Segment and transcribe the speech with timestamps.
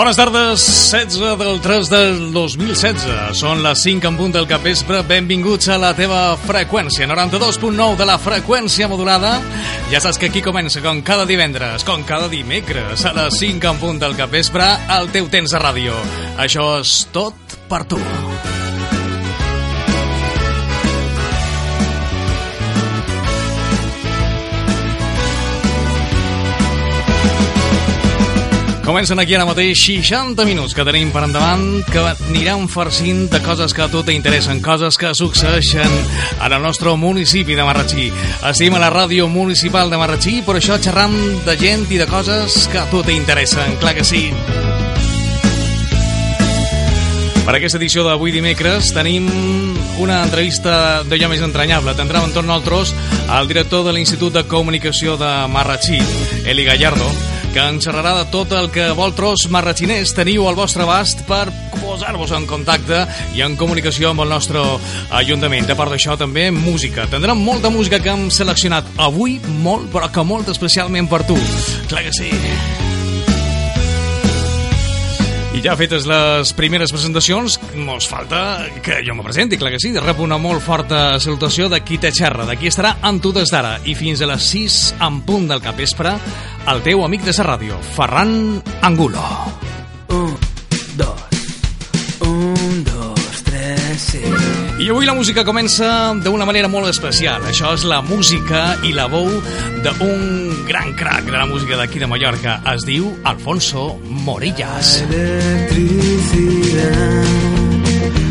[0.00, 3.34] Bones tardes, 16 del 3 del 2016.
[3.36, 5.02] Són les 5 en punt del capvespre.
[5.04, 9.34] Benvinguts a la teva freqüència, 92.9 de la freqüència modulada.
[9.92, 13.82] Ja saps que aquí comença, com cada divendres, com cada dimecres, a les 5 en
[13.82, 16.00] punt del capvespre, el teu temps de ràdio.
[16.40, 18.00] Això és tot per tu.
[28.90, 31.60] Comencen aquí ara mateix 60 minuts que tenim per endavant
[31.94, 35.94] que aniran farcint de coses que a tu t'interessen, coses que succeeixen
[36.42, 38.08] en el nostre municipi de Marratxí.
[38.50, 41.14] Estim a la ràdio municipal de Marratxí, per això xerram
[41.46, 44.26] de gent i de coses que a tu t'interessen, clar que sí.
[47.46, 49.30] Per aquesta edició d'avui dimecres tenim
[50.02, 51.94] una entrevista d'allò més entranyable.
[51.94, 52.96] Tindrem entorn nosaltres
[53.38, 56.02] el director de l'Institut de Comunicació de Marratxí,
[56.42, 57.06] Eli Gallardo,
[57.54, 61.46] que ens xerrarà de tot el que vosaltres, marratxiners, teniu al vostre abast per
[61.80, 63.00] posar-vos en contacte
[63.34, 64.62] i en comunicació amb el nostre
[65.20, 65.70] Ajuntament.
[65.70, 67.08] A part d'això, també música.
[67.10, 71.38] Tindrem molta música que hem seleccionat avui, molt, però que molt especialment per tu.
[71.90, 72.30] Clar que sí.
[75.60, 79.90] I ja fetes les primeres presentacions, mos falta que jo me presenti, clar que sí.
[79.92, 82.46] Rep una molt forta salutació de qui te xerra.
[82.48, 83.74] D'aquí estarà amb tu des d'ara.
[83.84, 86.16] I fins a les 6 en punt del capvespre,
[86.72, 88.32] el teu amic de la ràdio, Ferran
[88.80, 89.26] Angulo.
[94.80, 97.42] I avui la música comença d'una manera molt especial.
[97.50, 99.28] Això és la música i la veu
[99.84, 100.22] d'un
[100.64, 102.62] gran crack de la música d'aquí de Mallorca.
[102.72, 105.04] Es diu Alfonso Morillas.
[105.04, 106.80] Electricidad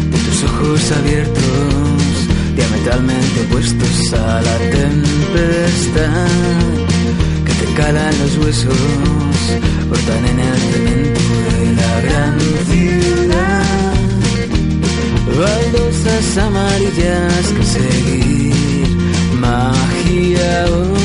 [0.09, 2.25] de tus ojos abiertos,
[2.57, 6.33] diametralmente opuestos a la tempestad
[7.45, 8.73] que te calan los huesos,
[9.87, 12.33] brotan en el cemento de la gran
[12.65, 13.48] ciudad.
[15.39, 18.97] Baldosas amarillas que seguir,
[19.39, 20.97] magia oh,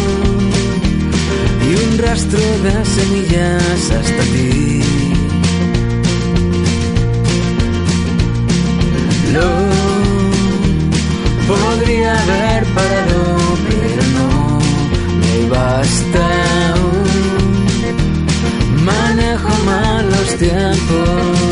[1.64, 4.82] y un rastro de semillas hasta ti.
[9.34, 9.50] Lo
[11.46, 13.22] podría haber parado,
[13.68, 14.28] pero no
[15.20, 16.22] me basta.
[16.72, 17.06] aún.
[18.84, 21.43] Manejo mal los tiempos.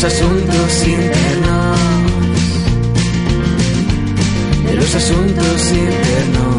[0.00, 1.78] Los asuntos internos,
[4.64, 6.57] de los asuntos internos.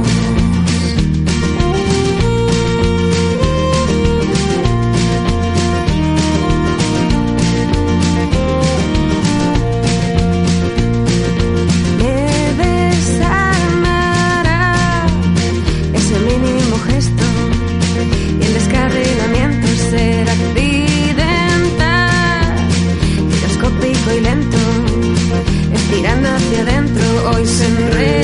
[26.82, 28.19] dentro hoy se enreda.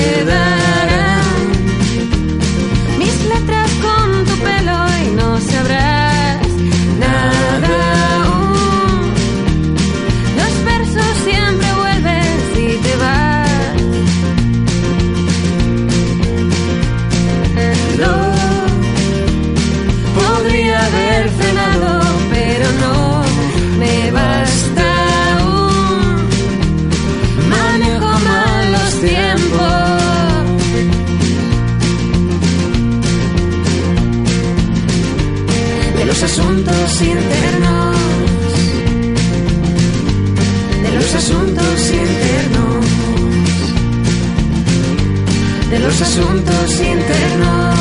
[46.17, 47.76] Asuntos internos,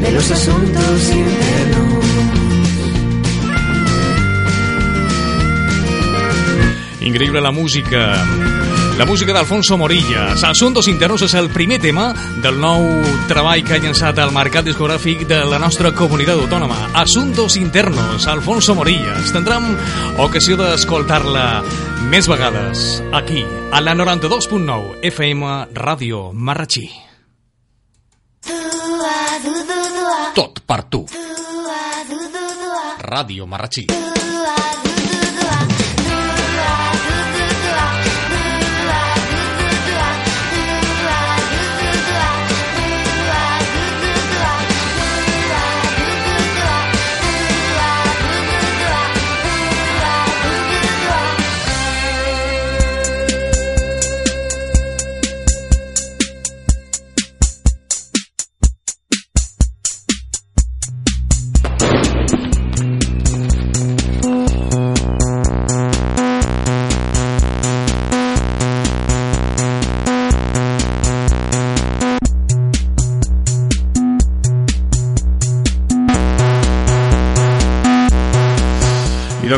[0.00, 2.04] de los asuntos internos.
[7.02, 8.16] Increïble la música.
[8.98, 10.42] La música d'Alfonso Morillas.
[10.42, 12.12] Asuntos Internos és el primer tema
[12.42, 12.84] del nou
[13.26, 16.92] treball que ha llançat al mercat discogràfic de la nostra comunitat autònoma.
[16.94, 19.32] Asuntos Internos, Alfonso Morillas.
[19.34, 19.72] Tindrem
[20.22, 21.46] ocasió d'escoltar-la
[22.10, 26.88] més vegades aquí, a la 92.9 FM Ràdio Marratxí.
[30.34, 31.04] Tot per tu.
[33.04, 34.13] Ràdio Marratxí.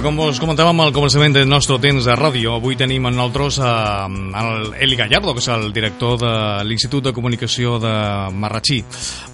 [0.06, 4.36] Com us comentàvem al començament del nostre temps de ràdio, avui tenim en nosaltres eh,
[4.38, 6.30] el Eli Gallardo, que és el director de
[6.68, 7.90] l'Institut de Comunicació de
[8.30, 8.78] Marratxí,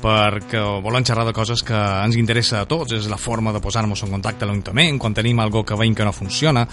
[0.00, 4.06] perquè volen xerrar de coses que ens interessa a tots, és la forma de posar-nos
[4.06, 6.64] en contacte a l'Ajuntament, quan tenim algo que veiem que no funciona,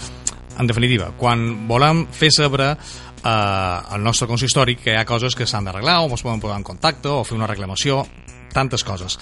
[0.56, 5.44] en definitiva, quan volem fer saber eh, al nostre consistori que hi ha coses que
[5.44, 8.06] s'han d'arreglar o ens poden posar en contacte o fer una reclamació
[8.52, 9.18] tantes coses.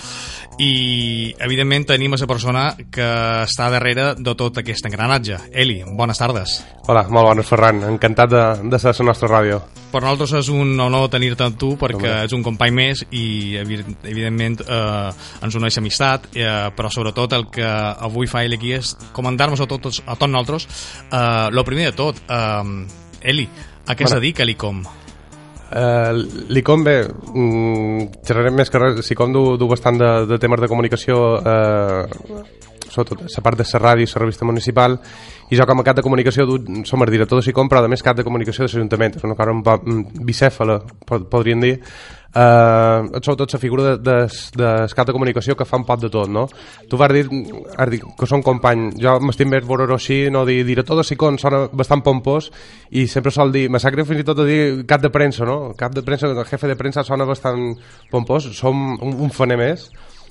[0.58, 3.08] I, evidentment, tenim a la persona que
[3.44, 5.38] està darrere de tot aquest engranatge.
[5.52, 6.58] Eli, bones tardes.
[6.88, 7.82] Hola, molt bones, Ferran.
[7.86, 9.60] Encantat de, de ser a la nostra ràdio.
[9.92, 12.24] Per nosaltres és un honor tenir-te amb tu perquè Home.
[12.26, 15.10] ets un company més i, evidentment, eh,
[15.44, 19.68] ens uneix amistat, eh, però sobretot el que avui fa Eli aquí és comentar-nos a
[19.70, 20.68] tots, a tots nosaltres.
[21.08, 23.48] Eh, lo primer de tot, eh, Eli,
[23.86, 24.08] a què bueno.
[24.08, 24.82] se dedica l'ICOM?
[25.68, 26.16] Uh,
[26.48, 30.70] L'ICOM, bé, mm, xerrarem més que res, l'ICOM du, du bastant de, de temes de
[30.70, 32.38] comunicació, uh,
[32.88, 34.96] sobretot la part de la ràdio i la revista municipal,
[35.50, 36.44] i jo com a cap de comunicació
[36.84, 39.36] som el director de l'ICOM, però a més cap de comunicació de l'Ajuntament, és una
[39.38, 41.74] cosa mm, bicèfala, podríem dir,
[42.34, 44.16] eh, sobretot la figura de, de,
[44.56, 46.48] de de comunicació que fa un pot de tot, no?
[46.88, 47.24] Tu vas dir,
[47.76, 50.44] has dit que són company, jo m'estim més veure així, no?
[50.44, 52.50] Dir director de Sicon sona bastant pompós
[52.90, 55.72] i sempre sol dir, greu fins i tot dir cap de premsa, no?
[55.78, 57.74] Cap de premsa, el jefe de premsa sona bastant
[58.10, 59.88] pompós, som un, un faner més,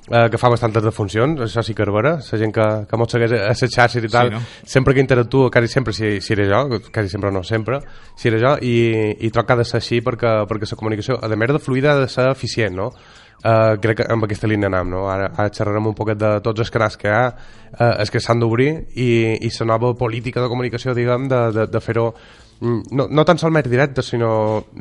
[0.09, 3.00] eh, que fa bastantes de funcions, això sí que és vera, la gent que, que
[3.00, 4.42] mos segueix a les xarxes i tal, sí, no?
[4.75, 7.81] sempre que interactuo, quasi sempre, si, si era jo, quasi sempre no, sempre,
[8.15, 11.19] si era jo, i, i troc que ha de ser així perquè, perquè la comunicació,
[11.21, 12.92] a més de fluida, ha de ser eficient, no?
[13.38, 15.04] Uh, crec que amb aquesta línia anem, no?
[15.13, 17.27] Ara, ara xerrarem un poquet de tots els canals que hi ha,
[17.69, 21.68] uh, els que s'han d'obrir i, i la nova política de comunicació, diguem, de, de,
[21.69, 24.31] de fer-ho mm, no, no tan sol més directe, sinó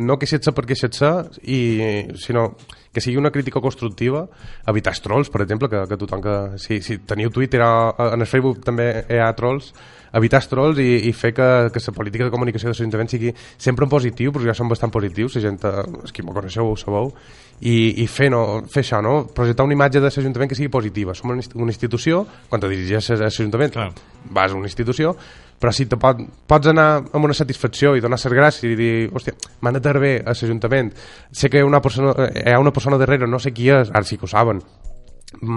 [0.01, 1.13] no queixar-se per queixar-se,
[1.45, 1.61] i,
[2.17, 2.49] sinó
[2.97, 4.25] que sigui una crítica constructiva,
[4.73, 6.39] evitar els trolls, per exemple, que, que tothom que...
[6.63, 9.75] Si, si teniu Twitter, en el Facebook també hi ha trolls,
[10.17, 13.33] evitar els trolls i, i fer que, que la política de comunicació de l'Ajuntament sigui
[13.37, 16.71] sempre en positiu, perquè ja són bastant positius, la gent, eh, els qui m'ho coneixeu
[16.73, 17.13] ho sabeu,
[17.61, 19.17] i, i fer, no, fer això, no?
[19.37, 21.17] projectar una imatge de l'Ajuntament que sigui positiva.
[21.17, 23.77] Som una institució, quan te dirigeixes a l'Ajuntament,
[24.33, 25.17] vas a una institució,
[25.61, 28.95] però si te pot, pots anar amb una satisfacció i donar les gràcies i dir,
[29.13, 30.93] hòstia, m'ha anat bé a l'Ajuntament,
[31.33, 33.91] sé que hi ha una persona, hi ha una persona darrere, no sé qui és,
[33.93, 34.61] ara sí que ho saben,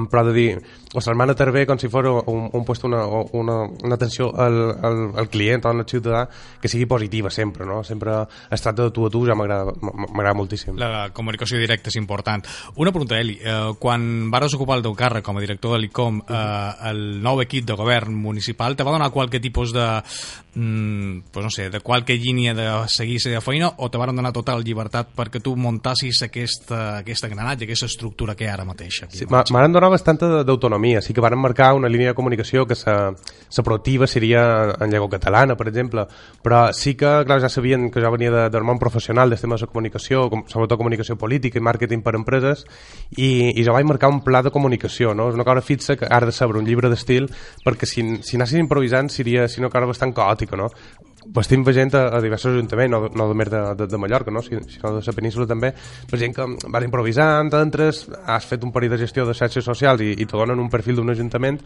[0.09, 0.49] però de dir,
[0.93, 3.03] o setmana també com si fos un, un puesto una,
[3.37, 6.25] una, una atenció al, al, al client o al ciutadà
[6.61, 7.83] que sigui positiva sempre, no?
[7.83, 8.15] Sempre
[8.49, 10.77] es tracta de tu a tu, ja m'agrada moltíssim.
[10.79, 12.45] La comunicació directa és important.
[12.77, 16.23] Una pregunta, Eli, eh, quan vas ocupar el teu càrrec com a director de l'ICOM,
[16.27, 19.87] eh, el nou equip de govern municipal te va donar qualque tipus de,
[20.55, 24.31] mm, pues no sé, de qualque línia de seguir la feina o te van donar
[24.33, 29.03] total llibertat perquè tu muntassis aquesta, aquesta granatge, aquesta estructura que hi ha ara mateix?
[29.03, 32.75] Aquí sí, m'han donat bastanta d'autonomia, sí que van marcar una línia de comunicació que
[32.75, 33.13] sa,
[33.47, 36.07] sa proactiva seria en llengua catalana, per exemple,
[36.43, 39.63] però sí que, clar, ja sabien que jo venia de, del món professional dels temes
[39.63, 42.65] de comunicació, com, sobretot comunicació política i màrqueting per empreses,
[43.15, 45.29] i, i jo vaig marcar un pla de comunicació, no?
[45.31, 47.31] És una cosa fixa que ara de saber un llibre d'estil,
[47.63, 50.57] perquè si, si anessin improvisant seria, si una cosa bastant caòtica fantàstica,
[51.29, 51.33] no?
[51.33, 54.41] vestim gent a, a diversos ajuntaments, no, no només de, de, de Mallorca, no?
[54.41, 54.61] sinó
[54.95, 55.73] de la península també,
[56.09, 60.01] per gent que vas improvisant, entres, has fet un període de gestió de xarxes socials
[60.01, 61.59] i, i te donen un perfil d'un ajuntament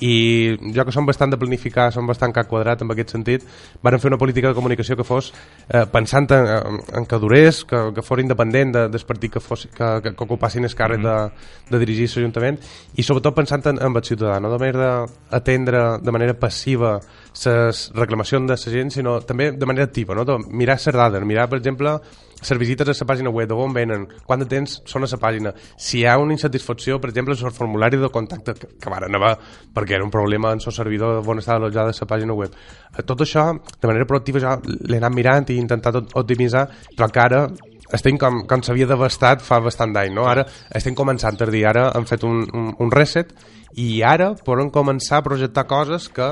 [0.00, 3.44] i jo que som bastant de planificar, som bastant cap quadrat en aquest sentit,
[3.82, 5.32] van fer una política de comunicació que fos
[5.68, 9.66] eh, pensant en, en que durés, que, que fos independent de, del partit que, fos,
[9.66, 11.30] que, que, que ocupassin el càrrec mm -hmm.
[11.68, 12.58] de, de dirigir l'Ajuntament
[12.96, 17.00] i sobretot pensant en, en el ciutadà, no només d'atendre de manera passiva
[17.44, 20.38] les reclamacions de la gent, sinó també de manera activa, no?
[20.48, 21.98] mirar les dades, mirar, per exemple,
[22.42, 25.52] les visites a la pàgina web, d'on venen, quant de temps són a la pàgina,
[25.76, 29.36] si hi ha una insatisfacció, per exemple, el formulari de contacte que, que van anar
[29.74, 32.54] perquè era un problema en el servidor on estava allotjada la pàgina web.
[32.96, 37.46] Eh, tot això, de manera proactiva, ja l'he anat mirant i intentat optimitzar, però encara
[37.92, 40.24] estem com, com s'havia devastat fa bastant d'any, no?
[40.26, 43.34] Ara estem començant a dir, ara hem fet un, un, un reset
[43.76, 46.28] i ara podem començar a projectar coses que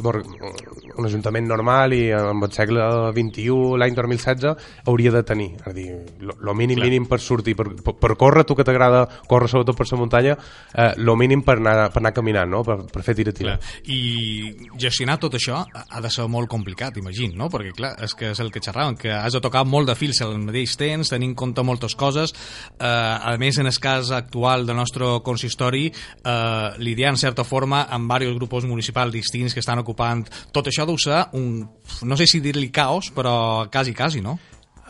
[0.00, 4.54] un ajuntament normal i amb el segle XXI, l'any 2016,
[4.86, 5.50] hauria de tenir.
[5.60, 5.88] És a dir,
[6.20, 6.88] lo mínim Clar.
[6.88, 10.36] mínim per sortir, per, per, per córrer, tu que t'agrada córrer sobretot per la muntanya,
[10.74, 12.62] eh, lo mínim per anar, per anar caminant, no?
[12.64, 13.58] per, per fer tira tira.
[13.92, 17.50] I gestionar tot això ha de ser molt complicat, imagino, no?
[17.52, 20.22] perquè clar, és que és el que xerràvem, que has de tocar molt de fils
[20.24, 22.34] al mateix temps, tenir en compte moltes coses,
[22.78, 27.84] eh, a més en el cas actual del nostre consistori, eh, lidiar en certa forma
[27.90, 30.24] amb diversos grups municipals distints que estan ocupant
[30.54, 31.62] tot això deu ser un,
[32.08, 34.38] no sé si dir-li caos, però quasi, quasi, no?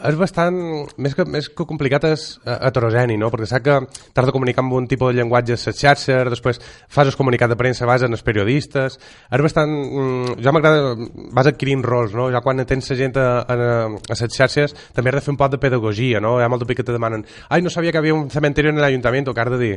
[0.09, 0.57] és bastant,
[0.99, 3.29] més que, més que complicat és eh, heterogeni, no?
[3.31, 3.77] perquè sap que
[4.15, 6.59] t'has de comunicar amb un tipus de llenguatge a xarxes, després
[6.91, 10.97] fas el comunicat de premsa, vas en els periodistes, és bastant, mm, ja m'agrada,
[11.37, 12.31] vas adquirint rols, no?
[12.35, 15.41] ja quan tens la gent a, a, a les xarxes també has de fer un
[15.41, 16.39] poc de pedagogia, no?
[16.41, 18.83] hi ha molt de que te demanen, ai, no sabia que havia un cementeri en
[18.83, 19.75] l'Ajuntament, o que has de dir,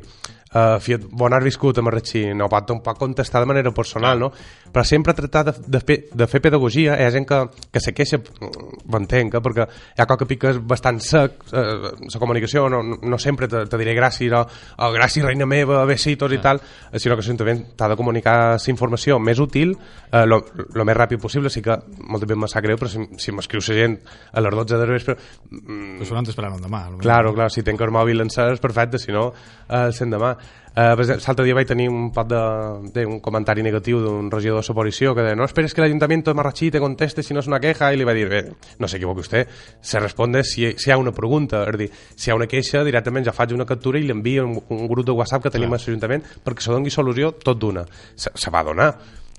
[0.55, 4.31] uh, fiat, bon has viscut a Marratxí, no pot, pot contestar de manera personal, no?
[4.71, 7.93] però sempre tractar de, de, fer, de fer pedagogia, hi ha gent que, que se
[7.95, 9.43] queixa, ho entenc, eh?
[9.43, 13.65] perquè hi ha pic que és bastant sec, eh, la comunicació no, no sempre te,
[13.69, 16.59] te diré gràcies, o, o gràcies reina meva, besitos i tal,
[16.91, 19.75] eh, sinó que simplement t'ha de comunicar la informació més útil,
[20.11, 20.41] eh, lo,
[20.73, 23.63] lo més ràpid possible, sí que moltes vegades me sap greu, però si, si m'escriu
[23.63, 23.97] la gent
[24.33, 25.17] a les 12 de vespre...
[25.51, 26.83] Mm, pues no t'esperaran demà.
[27.01, 29.29] Claro, claro, si tenc el mòbil encès, perfecte, si no,
[29.69, 30.35] eh, el sent demà.
[30.75, 32.39] Uh, L'altre dia vaig tenir un pot de,
[32.91, 36.33] de un comentari negatiu d'un regidor de l'oposició que deia, no esperes que l'Ajuntament de
[36.35, 38.41] Marratxí te conteste si no és una queja i li va dir, bé,
[38.83, 39.45] no s'equivoqui vostè
[39.79, 42.83] se responde si, si hi ha una pregunta és dir, si hi ha una queixa
[42.83, 45.79] directament ja faig una captura i l'envio un, un grup de WhatsApp que tenim Clar.
[45.79, 47.87] a l'Ajuntament perquè se doni solució tot d'una.
[48.11, 48.91] Se, se va donar.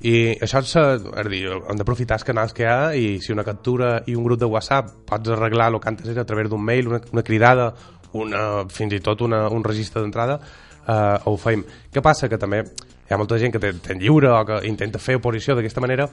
[0.08, 3.44] I això és, és dir, hem d'aprofitar els canals que hi ha i si una
[3.44, 6.64] captura i un grup de WhatsApp pots arreglar el que antes era a través d'un
[6.64, 7.74] mail, una, una cridada
[8.16, 10.40] una, fins i tot una, un registre d'entrada
[10.86, 11.64] eh, ho feim.
[11.92, 12.30] Què passa?
[12.30, 15.56] Que també hi ha molta gent que té, té lliure o que intenta fer oposició
[15.56, 16.08] d'aquesta manera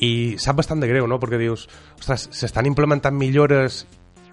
[0.00, 1.18] i sap bastant de greu, no?
[1.18, 1.66] Perquè dius,
[1.98, 3.84] ostres, s'estan implementant millores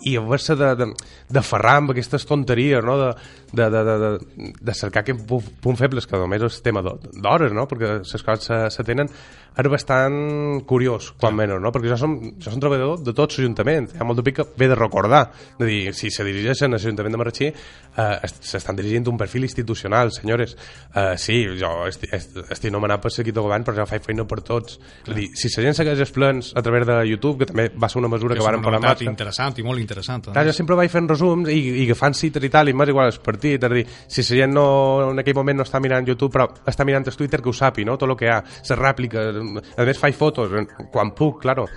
[0.06, 0.88] i haver-se de, de,
[1.34, 2.98] de ferrar amb aquestes tonteries, no?
[3.02, 3.08] de,
[3.52, 7.68] de, de, de, de, de cercar aquest punt feble, que només és tema d'hores, no?
[7.70, 9.12] perquè les coses se, se tenen,
[9.58, 11.40] és bastant curiós, quan ja.
[11.40, 11.72] menys, no?
[11.74, 14.46] perquè jo som, jo som treballador de tot l'Ajuntament, hi ha molt de pic que
[14.60, 15.24] ve de recordar,
[15.58, 20.12] de dir, si se dirigeixen a l'Ajuntament de Marratxí, eh, s'estan dirigint un perfil institucional,
[20.14, 20.56] senyores.
[20.94, 24.42] Eh, sí, jo estic, estic nomenat per seguir de govern, però jo faig feina per
[24.46, 24.78] tots.
[25.08, 27.90] És dir, si la gent segueix els plans a través de YouTube, que també va
[27.90, 29.10] ser una mesura que, que varen posar en marxa...
[29.10, 30.30] interessant i molt interessant.
[30.30, 33.10] Clar, jo sempre vaig fent resums i, i agafant cites i tal, i m'és igual
[33.10, 34.68] el partit, és dir, si la gent no,
[35.12, 37.86] en aquell moment no està mirant YouTube, però està mirant el Twitter, que ho sapi,
[37.86, 37.98] no?
[37.98, 39.38] tot el que ha, les rèpliques,
[39.78, 40.58] a més faig fotos
[40.92, 41.68] quan puc, claro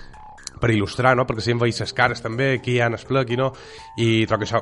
[0.60, 1.24] per il·lustrar, no?
[1.24, 3.48] perquè em veig les cares també, qui hi ha en el ple, qui no,
[3.96, 4.60] i trobo que això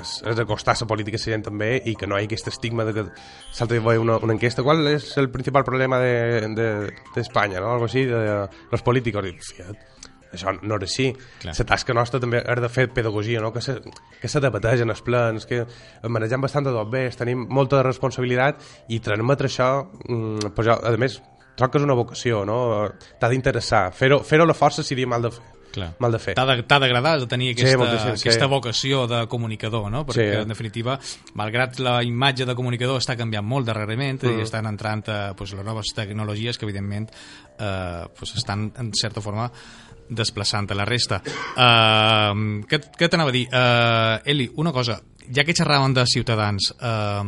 [0.00, 2.86] és, és d'acostar la política a la també i que no hi ha aquest estigma
[2.88, 3.04] de que
[3.52, 7.74] s'altre dia una, una enquesta, qual és el principal problema d'Espanya, de, de, no?
[7.74, 9.95] algo així, de, de los políticos, i, fiat,
[10.36, 11.08] això no és així.
[11.46, 13.52] La tasca nostra també és de fer pedagogia, no?
[13.52, 13.78] que, se,
[14.20, 14.42] que se
[14.86, 15.64] els plans, que
[16.08, 19.70] manegem bastant de tot bé, tenim molta responsabilitat i transmetre això,
[20.08, 21.20] mm, pues jo, a més,
[21.56, 22.88] troc que és una vocació, no?
[23.20, 23.90] T'ha d'interessar.
[23.96, 25.44] Fer-ho fer, la força seria mal de fer.
[25.76, 25.90] Clar.
[26.00, 26.34] Mal de fer.
[26.38, 28.50] T'ha d'agradar de tenir aquesta, sí, aquesta sí.
[28.50, 30.04] vocació de comunicador, no?
[30.08, 30.38] Perquè, sí.
[30.44, 30.96] en definitiva,
[31.36, 34.40] malgrat la imatge de comunicador està canviant molt darrerament mm.
[34.40, 37.10] i estan entrant a, pues, les noves tecnologies que, evidentment,
[37.58, 39.50] eh, pues, estan, en certa forma,
[40.08, 41.20] desplaçant a la resta.
[41.56, 43.46] Uh, què què t'anava a dir?
[43.50, 45.00] Uh, Eli, una cosa,
[45.32, 47.24] ja que xerràvem de ciutadans, uh,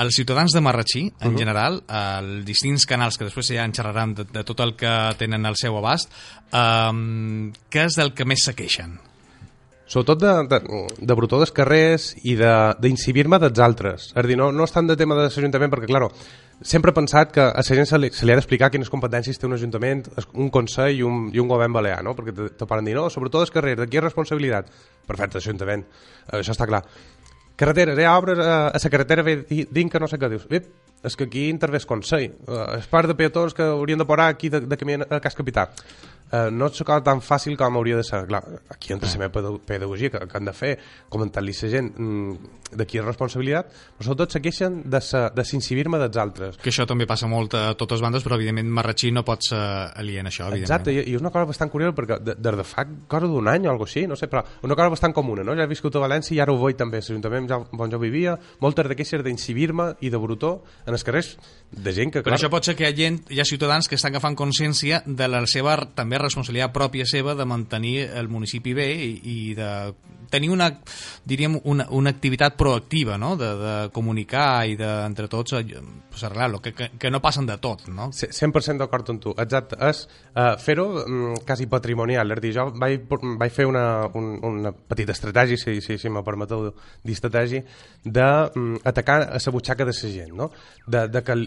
[0.00, 1.32] els ciutadans de Marratxí, en uh.
[1.32, 1.38] -huh.
[1.38, 5.46] general, els distints canals que després ja en xerraran de, de tot el que tenen
[5.46, 6.10] al seu abast,
[6.52, 8.98] um, què és del que més se queixen?
[9.90, 10.58] Sobretot de, de,
[11.02, 14.12] de brutó dels carrers i d'incibir-me dels altres.
[14.14, 16.12] És a dir, no, no és tant de tema de l'Ajuntament, perquè, claro,
[16.62, 19.38] sempre he pensat que a la gent se li, se li ha d'explicar quines competències
[19.38, 22.16] té un ajuntament, un consell i un, i un govern balear, no?
[22.18, 24.68] perquè te, te dir, no, sobretot els carrers, de qui és responsabilitat?
[25.08, 25.86] Perfecte, ajuntament,
[26.36, 26.84] això està clar
[27.60, 30.46] carreteres, hi ha obres a, a la carretera ve dinc que no sé què dius.
[30.48, 30.70] Ep,
[31.04, 32.30] és que aquí intervé el Consell.
[32.46, 35.36] Uh, és part de peatons que haurien de parar aquí de, de camí a Cas
[35.36, 35.72] Capital
[36.32, 38.24] eh, no és tan fàcil com hauria de ser.
[38.30, 40.76] Clar, aquí entra la meva pedagogia que, que han de fer,
[41.08, 45.00] comentar-li la gent mm, de qui és responsabilitat, però sobretot se queixen de,
[45.34, 46.58] de s'incidir-me dels altres.
[46.62, 50.30] Que això també passa molt a totes bandes, però evidentment Marratxí no pot ser alien
[50.30, 50.68] això, evidentment.
[50.68, 53.50] Exacte, i, i és una cosa bastant curiosa, perquè des de, de fa cosa d'un
[53.50, 55.56] any o alguna així, no sé, però una cosa bastant comuna, no?
[55.58, 58.36] Ja he viscut a València i ara ho veig també, l'Ajuntament ja, on jo vivia,
[58.62, 61.32] moltes de queixes d'incidir-me i de brutó en els carrers
[61.70, 62.22] de gent que...
[62.22, 62.38] Però clar...
[62.38, 65.28] això pot ser que hi ha gent, hi ha ciutadans que estan agafant consciència de
[65.30, 69.70] la seva també responsabilitat pròpia seva de mantenir el municipi bé i, i de
[70.30, 70.70] tenir una,
[71.24, 73.36] diríem, una, una activitat proactiva, no?
[73.36, 75.64] de, de comunicar i de, entre tots, eh,
[76.08, 78.10] pues, arreglar-lo, que, que, que no passen de tot, no?
[78.14, 83.06] 100% d'acord amb tu, exacte, és uh, fer-ho um, quasi patrimonial, és dir, jo vaig,
[83.10, 83.84] vaig fer una,
[84.14, 87.64] un, una petita estratègia, si, si, si me permeteu dir estratègia,
[88.04, 90.50] d'atacar um, a la butxaca de la gent, no?
[90.86, 91.38] de, de que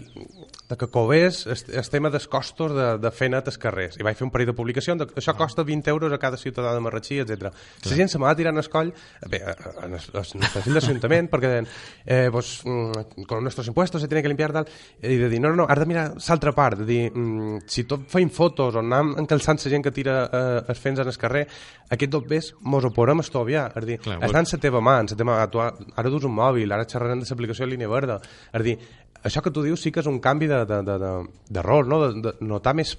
[0.68, 3.98] de que cobés el tema dels costos de, de fer net els carrers.
[4.00, 6.72] I vaig fer un parell de publicacions, de, això costa 20 euros a cada ciutadà
[6.74, 7.50] de Marratxí, etc.
[7.84, 8.90] La gent se m'ha tirant el coll,
[9.30, 9.40] bé,
[9.84, 11.68] en el, de l'Ajuntament, perquè deien,
[12.04, 14.68] eh, pues, mm, con nuestros impuestos se tiene que limpiar tal,
[15.02, 17.86] i de dir, no, no, no, has de mirar l'altra part, de dir, mm, si
[17.90, 21.20] tot feim fotos o anem encalçant la gent que tira eh, els fents en el
[21.20, 21.46] carrer,
[21.94, 24.98] aquest dos ves mos ho podem estoviar, és dir, Clar, està en la teva mà,
[25.00, 28.20] en la teva mà, tu ara dus un mòbil, ara xerrarem de l'aplicació línia verda,
[28.52, 28.78] és dir,
[29.24, 31.98] això que tu dius sí que és un canvi de, de, de, de, no?
[32.02, 32.92] de, de notar més,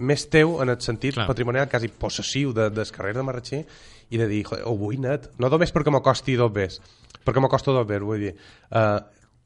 [0.00, 1.28] més teu en el sentit Clar.
[1.28, 3.60] patrimonial quasi possessiu de, del carrer de Marratxí
[4.10, 6.80] i de dir, joder, ho vull net, no només perquè m'acosti dos bes,
[7.24, 8.34] perquè m'acosta dos bes, vull dir,
[8.72, 8.98] uh,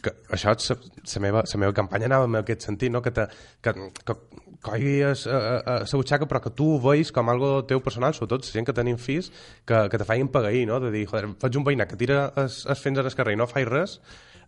[0.03, 3.03] que això la meva, meva campanya anava en aquest sentit, no?
[3.03, 3.27] que, te,
[3.63, 4.17] que, que
[4.63, 8.15] coguis a, a, a la butxaca però que tu ho veus com algo teu personal,
[8.15, 9.31] sobretot la gent que tenim fills,
[9.67, 10.81] que, que te feien pagar no?
[10.83, 13.41] de dir, joder, faig un veïnat que tira es, es fents en el carrer i
[13.41, 14.01] no faig res,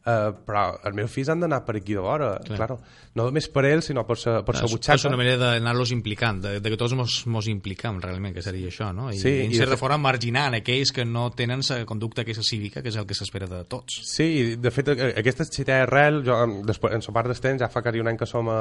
[0.05, 2.75] Uh, però els meus fills han d'anar per aquí de vora, claro.
[3.17, 4.99] no només per ells, sinó per sa, per sa butxaca.
[5.01, 8.69] És una manera d'anar-los implicant, de, de que tots mos, mos implicam realment, que seria
[8.69, 9.07] això, no?
[9.09, 12.83] I, Sí, i, de fet- fora marginant aquells que no tenen la conducta aquesta cívica,
[12.85, 14.03] que és el que s'espera de tots.
[14.05, 16.37] Sí, de fet, eh, aquesta ciutat arrel, jo,
[16.69, 18.59] després, en la part del temps, ja fa quasi un any que som a,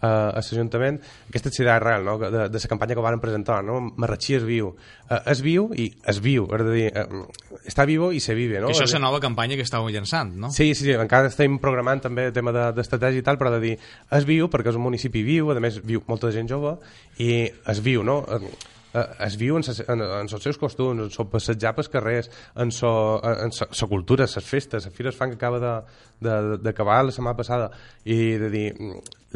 [0.00, 2.16] a, a l'Ajuntament, aquesta ciutat arrel, no?
[2.18, 3.80] de, de la campanya que varen presentar, no?
[3.96, 4.74] Marratxí és viu.
[5.08, 8.60] Uh, és viu i és viu, és a dir, uh, està vivo i se vive,
[8.60, 8.68] no?
[8.68, 10.50] Que això És és la nova campanya que estàveu llançant, no?
[10.54, 13.60] Sí, sí, sí, encara estem programant també el tema de- d'estratègia i tal, però de
[13.60, 13.76] dir,
[14.12, 16.76] és viu perquè és un municipi viu, a més viu molta gent jove,
[17.18, 18.20] i és viu, no?
[18.28, 18.50] Eh,
[18.94, 22.30] eh, es viu en, ses, en, en els seus costums, en so passejar pels carrers,
[22.56, 22.90] en so,
[23.22, 27.04] en sa, sa cultura, les festes, la Fira es fan que acaba de- de- d'acabar
[27.04, 27.70] la setmana passada,
[28.04, 28.68] i de dir,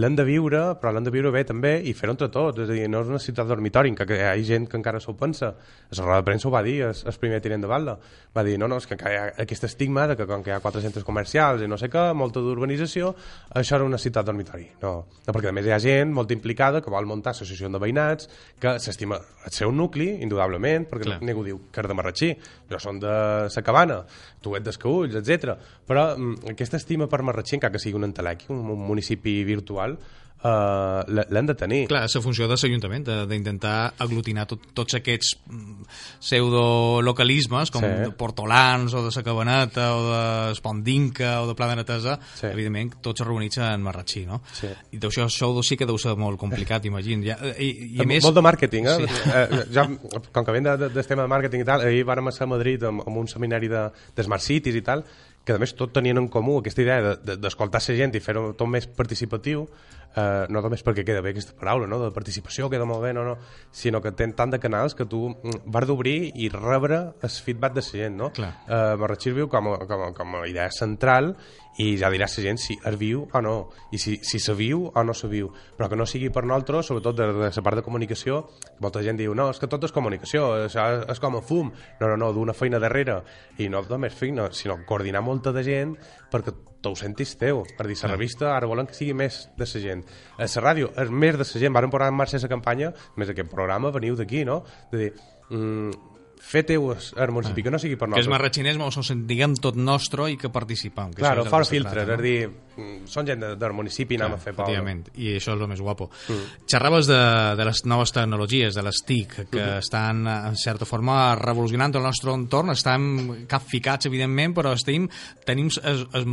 [0.00, 2.72] l'hem de viure, però l'hem de viure bé també i fer-ho entre tots, és a
[2.72, 5.52] dir, no és una ciutat dormitori què que hi ha gent que encara s'ho pensa.
[5.92, 7.98] La roda de premsa ho va dir, el, el primer tinent de Valda.
[8.32, 10.56] Va dir, no, no, és que hi ha aquest estigma de que com que hi
[10.56, 13.12] ha quatre centres comercials i no sé què, molta d'urbanització,
[13.60, 14.70] això era una ciutat dormitori.
[14.82, 14.94] No,
[15.26, 18.30] no perquè a més hi ha gent molt implicada que vol muntar associació de veïnats,
[18.60, 21.20] que s'estima el seu nucli, indudablement, perquè Clar.
[21.26, 22.32] ningú diu que és de Marratxí,
[22.70, 23.14] jo són de
[23.52, 24.02] sa cabana,
[24.42, 25.56] tu ets d'Escaulls, etc.
[25.88, 29.81] Però mm, aquesta estima per Marratxí, encara que sigui un entelèqui, un, un municipi virtual,
[29.90, 31.82] eh, l- l'hem de tenir.
[31.90, 35.84] Clar, és la funció de l'Ajuntament, d'intentar aglutinar tot, tots aquests mm,
[36.18, 37.86] pseudolocalismes, com Sí.
[37.86, 42.46] de Portolans, o de la Cabaneta, o de Espondinca, o de Pla de Netesa, Sí.
[42.46, 44.42] evidentment, tots reunits en Marratxí, no?
[44.52, 44.66] Sí.
[44.92, 47.22] I d'això això sí que deu ser molt complicat, imagino.
[47.24, 48.22] Ja, i, i a més...
[48.24, 48.96] Molt de màrqueting, eh?
[48.98, 49.30] Sí.
[49.32, 49.86] Eh ja,
[50.32, 52.50] com que ven de, de, del tema de màrqueting i tal, ahir vàrem estar a
[52.50, 55.04] Madrid amb, amb un seminari de, de Smart Cities i tal,
[55.44, 58.14] que a més tot tenien en comú aquesta idea de- de- d'escoltar de, la gent
[58.14, 59.68] i fer-ho tot més participatiu,
[60.16, 61.98] eh, no només perquè queda bé aquesta paraula, no?
[62.02, 63.36] de participació, queda molt bé, no, no,
[63.70, 67.76] sinó que ten tant de canals que tu mm, vas d'obrir i rebre el feedback
[67.78, 68.16] de la gent.
[68.16, 68.30] No?
[68.36, 68.52] Clar.
[68.68, 71.34] Eh, Marratxí es viu com a, com, a, com a idea central
[71.80, 73.54] i ja dirà la gent si es viu o no,
[73.92, 76.90] i si, si se viu o no se viu, però que no sigui per nosaltres,
[76.90, 78.42] sobretot de, de la part de comunicació,
[78.84, 82.10] molta gent diu, no, és que tot és comunicació, és, és com a fum, no,
[82.10, 83.22] no, no, d'una feina darrere,
[83.58, 85.96] i no només feina, sinó coordinar molta de gent
[86.32, 89.66] perquè te ho sentis teu, per dir, la revista ara volen que sigui més de
[89.66, 92.50] la gent, a la ràdio és més de la gent, varen posar en marxa la
[92.50, 94.64] campanya, més aquest programa veniu d'aquí, no?
[94.90, 95.12] De dir,
[95.50, 96.10] mm,
[96.42, 98.32] fer teu el municipi, que no sigui per que és nosaltres.
[98.34, 101.12] marratxinès, mos ho diguem tot nostre i que participam.
[101.14, 102.71] Que Claro, fora se filtres, és dir, mm,
[103.06, 104.72] són gent de, del municipi, anem a fer poble.
[104.72, 106.08] Efectivament, i això és el més guapo.
[106.28, 106.62] Mm.
[106.70, 107.20] Xerraves de,
[107.58, 109.78] de les noves tecnologies, de les TIC, que Mhm.
[109.78, 115.08] estan, en certa forma, revolucionant el nostre entorn, estan capficats, evidentment, però estem,
[115.44, 116.24] tenim, es, es,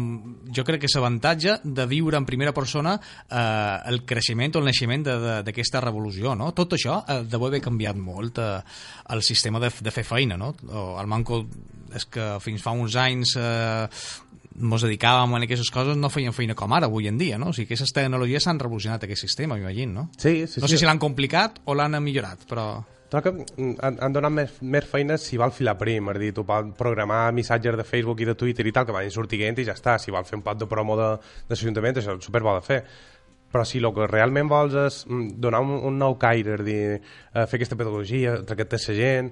[0.56, 2.95] jo crec que és avantatge de viure en primera persona
[3.30, 5.04] eh, el creixement o el naixement
[5.45, 6.52] d'aquesta revolució, no?
[6.58, 8.62] Tot això eh, deu haver canviat molt eh,
[9.10, 10.54] el sistema de, de fer feina, no?
[10.69, 11.43] O, el manco
[11.95, 13.88] és que fins fa uns anys eh,
[14.60, 17.50] mos dedicàvem a aquestes coses no feien feina com ara avui en dia, no?
[17.50, 20.08] O sigui que aquestes tecnologies s'han revolucionat aquest sistema, m'imagino, no?
[20.17, 20.76] Sí, sí, no sí.
[20.76, 22.69] sé si l'han complicat o l'han millorat, però...
[23.10, 26.45] Mm, han, han donat més, més feines si vol filar prim, és a dir, tu
[26.45, 29.74] pots programar missatges de Facebook i de Twitter i tal, que van sortint i ja
[29.74, 31.15] està, si vol fer un pot de promo de,
[31.48, 32.84] de l'Ajuntament, això és superbo de fer.
[33.50, 36.67] Però si el que realment vols és mm, donar un, un nou caire, és a
[36.67, 39.32] dir, eh, fer aquesta pedagogia, tractar la gent,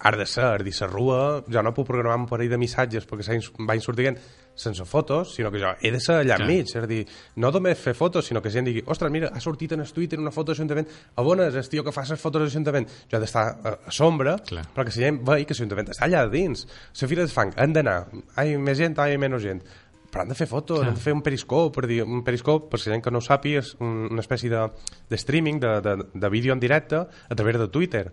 [0.00, 2.58] ha de ser, és a dir, la rua, jo no puc programar un parell de
[2.60, 3.36] missatges perquè
[3.68, 4.16] van sortint
[4.60, 6.46] sense fotos, sinó que jo he de ser allà Clar.
[6.46, 7.00] enmig, és a dir,
[7.40, 10.20] no només fer fotos, sinó que gent digui, ostres, mira, ha sortit en el Twitter
[10.20, 12.88] una foto de l'Ajuntament, a on és el tio que fa les fotos de l'Ajuntament?
[13.10, 14.66] Jo he d'estar a, a sombra, Clar.
[14.74, 16.66] però que la gent vegi que l'Ajuntament està allà dins.
[17.00, 18.00] La fira de fang, han d'anar,
[18.36, 19.64] hi més gent, hi menys gent,
[20.10, 22.80] però han de fer fotos, han de fer un periscope, per dir, un periscope, per
[22.82, 24.64] si gent que no ho sàpiga, és un, una espècie de,
[25.08, 28.08] de streaming, de, de, de vídeo en directe a través de Twitter.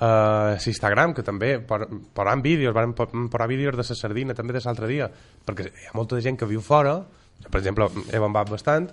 [0.00, 1.84] Uh, Instagram, que també por-
[2.16, 5.10] posaran vídeos, van posar vídeos de la sardina també de l'altre dia,
[5.44, 6.94] perquè hi ha molta gent que viu fora,
[7.50, 8.88] per exemple, he bombat bastant,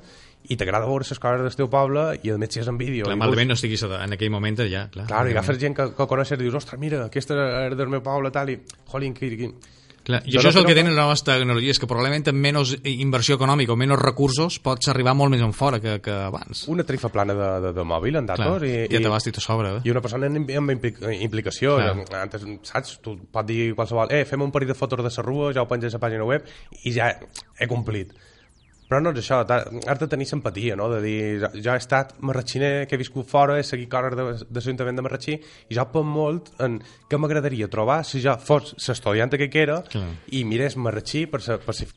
[0.52, 3.08] i t'agrada veure les coses del teu poble i a més si és en vídeo.
[3.08, 5.08] Clar, malament no estiguis en aquell moment allà, clar.
[5.08, 7.40] Clar, i agafes gent que, que coneixes i dius, ostres, mira, aquesta
[7.70, 8.60] és del meu poble, tal, i,
[8.92, 9.50] jolín, que, que,
[10.08, 12.40] Clar, I Jo això no és el que tenen les noves tecnologies, que probablement amb
[12.40, 16.62] menys inversió econòmica o menys recursos pots arribar molt més en fora que, que abans.
[16.72, 19.42] una tarifa plana de, de, de mòbil en Clar, datos i, ja te vas a
[19.44, 19.74] sobre.
[19.76, 19.82] Eh?
[19.84, 20.96] i una persona amb, amb impli-
[21.28, 22.22] implicació Clar.
[22.24, 25.52] antes, saps, tu pot dir qualsevol eh, fem un parell de fotos de la rua,
[25.54, 26.48] ja ho penges a la pàgina web
[26.84, 27.12] i ja
[27.60, 28.16] he complit
[28.88, 30.88] però no és això, has de tenir simpatia no?
[30.94, 31.20] de dir,
[31.60, 35.06] jo, he estat marratxiner que he viscut fora, he seguit coses de, de l'Ajuntament de
[35.06, 39.82] Marratxí i jo penso molt en què m'agradaria trobar si jo fos l'estudiant que era
[39.92, 40.10] Clar.
[40.32, 41.90] i mirés Marratxí per, sa, per si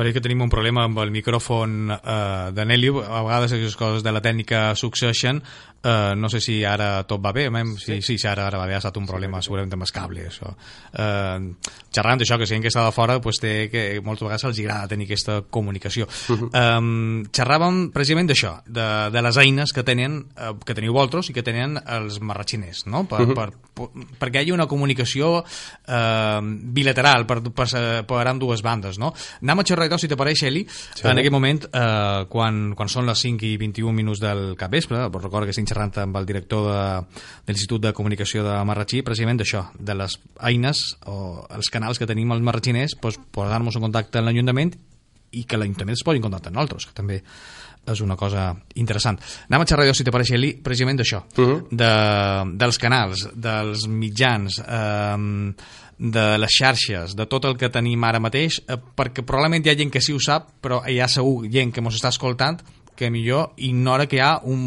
[0.00, 3.02] Pareix que tenim un problema amb el micròfon eh, de.
[3.04, 5.42] A vegades aquestes coses de la tècnica succeeixen.
[5.82, 7.48] Eh, no sé si ara tot va bé.
[7.50, 7.72] Mem?
[7.80, 8.74] Sí, sí, sí ara, ara va bé.
[8.76, 10.26] Ha estat un problema segurament amb el cable.
[10.28, 10.52] Això.
[10.92, 14.44] Eh, xerrant d'això, que si gent que està de fora pues, té que moltes vegades
[14.50, 16.06] els agrada tenir aquesta comunicació.
[16.28, 16.50] Uh -huh.
[16.52, 21.32] eh, xerràvem precisament d'això, de, de les eines que tenen eh, que teniu vosaltres i
[21.32, 23.04] que tenen els marratxiners, no?
[23.04, 23.34] Per, uh -huh.
[23.34, 23.88] per, per,
[24.18, 25.44] perquè hi hagi una comunicació
[25.88, 29.14] eh, bilateral per, per, per, per ambdues bandes, no?
[29.42, 31.08] Anem a xerrar, si t'apareix, Eli, sí.
[31.08, 35.46] en aquest moment, eh, quan, quan són les 5 i 21 minuts del capvespre, recordo
[35.46, 36.82] que xerrant amb el director de,
[37.46, 40.18] de l'Institut de Comunicació de Marratxí, precisament d'això, de les
[40.50, 41.16] eines o
[41.56, 44.76] els canals que tenim els marratxiners, doncs, posar-nos en contacte amb l'Ajuntament
[45.38, 47.20] i que l'Ajuntament es posi en contacte amb nosaltres, que també
[47.90, 49.16] és una cosa interessant.
[49.48, 51.60] Anem a xerrar, jo, si t'apareix, Eli, precisament d'això, uh -huh.
[51.70, 51.92] de,
[52.60, 55.54] dels canals, dels mitjans, eh,
[56.00, 59.76] de les xarxes, de tot el que tenim ara mateix, eh, perquè probablement hi ha
[59.76, 62.62] gent que sí ho sap, però hi ha segur gent que mos està escoltant
[63.00, 64.60] que millor ignora que hi ha un,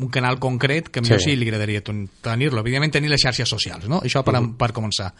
[0.00, 1.36] un canal concret que millor sí, Sí.
[1.36, 2.62] li agradaria ten- tenir-lo.
[2.64, 4.00] Evidentment tenir les xarxes socials, no?
[4.00, 4.56] Això per, uh -huh.
[4.56, 5.12] per començar.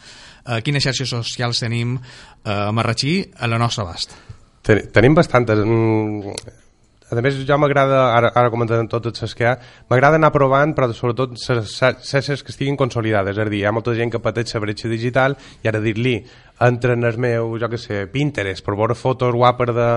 [0.45, 4.11] Uh, quines xarxes socials tenim uh, a Marratxí a la nostra abast?
[4.63, 5.59] Ten, tenim bastantes.
[7.17, 9.55] A més, jo m'agrada, ara, ara comentant totes les que hi ha,
[9.91, 13.37] m'agrada anar provant, però sobretot xarxes que estiguin consolidades.
[13.37, 16.17] És a dir, hi ha molta gent que pateix la bretxa digital i ara dir-li,
[16.63, 19.89] entra en el meu, jo que sé, Pinterest, per veure fotos guapes de,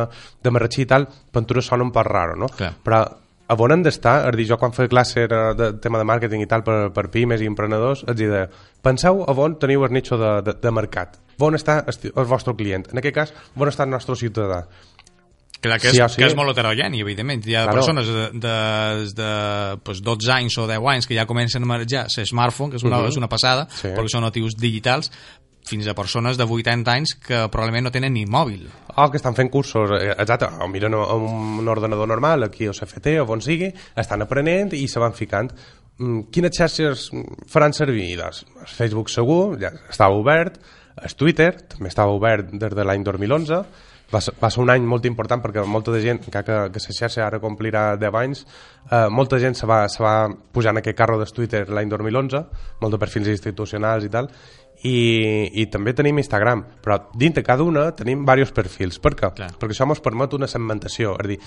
[0.42, 2.50] de Marratxí i tal, pintura sona un poc raro, no?
[2.52, 2.72] Clar.
[2.84, 3.04] Però
[3.46, 6.06] a on han d'estar, és a dir, jo quan feia classe era de tema de
[6.08, 8.46] màrqueting i tal per, per pimes i emprenedors, els deia,
[8.82, 12.56] penseu a on teniu el nicho de, de, de mercat, on està el, el vostre
[12.58, 14.64] client, en aquest cas, on està el nostre ciutadà.
[15.60, 16.20] Clar, que, Sí és, o sí.
[16.20, 17.46] que és molt heterogeni, evidentment.
[17.46, 17.80] Hi ha Claro.
[17.80, 18.56] persones de, de,
[19.16, 19.30] de
[19.82, 22.98] pues, 12 anys o 10 anys que ja comencen a manejar smartphone, que és una,
[22.98, 23.08] uh -huh.
[23.08, 23.88] és una passada, Sí.
[23.88, 25.10] perquè són natius digitals,
[25.66, 28.68] fins a persones de 80 anys que probablement no tenen ni mòbil.
[28.96, 32.72] O que estan fent cursos, eh, exacte, o miren a un ordenador normal, aquí o
[32.72, 35.52] CFT, o on sigui, estan aprenent i se van ficant.
[35.98, 37.10] Mm, Quines xarxes
[37.48, 38.16] faran servir?
[38.18, 40.60] Doncs, el Facebook segur, ja estava obert,
[41.02, 43.64] el Twitter també estava obert des de l'any 2011,
[44.12, 46.82] va ser, va ser un any molt important perquè molta de gent, encara que, que
[46.84, 48.44] la xarxa ara complirà 10 anys,
[48.90, 52.44] eh, molta gent se va, se va pujar en aquest carro del Twitter l'any 2011,
[52.82, 54.30] molt de perfils institucionals i tal,
[54.84, 58.98] i, i també tenim Instagram, però dintre cada una tenim diversos perfils.
[59.02, 59.30] Per què?
[59.38, 59.48] Clar.
[59.56, 61.14] Perquè això ens permet una segmentació.
[61.16, 61.38] És a dir,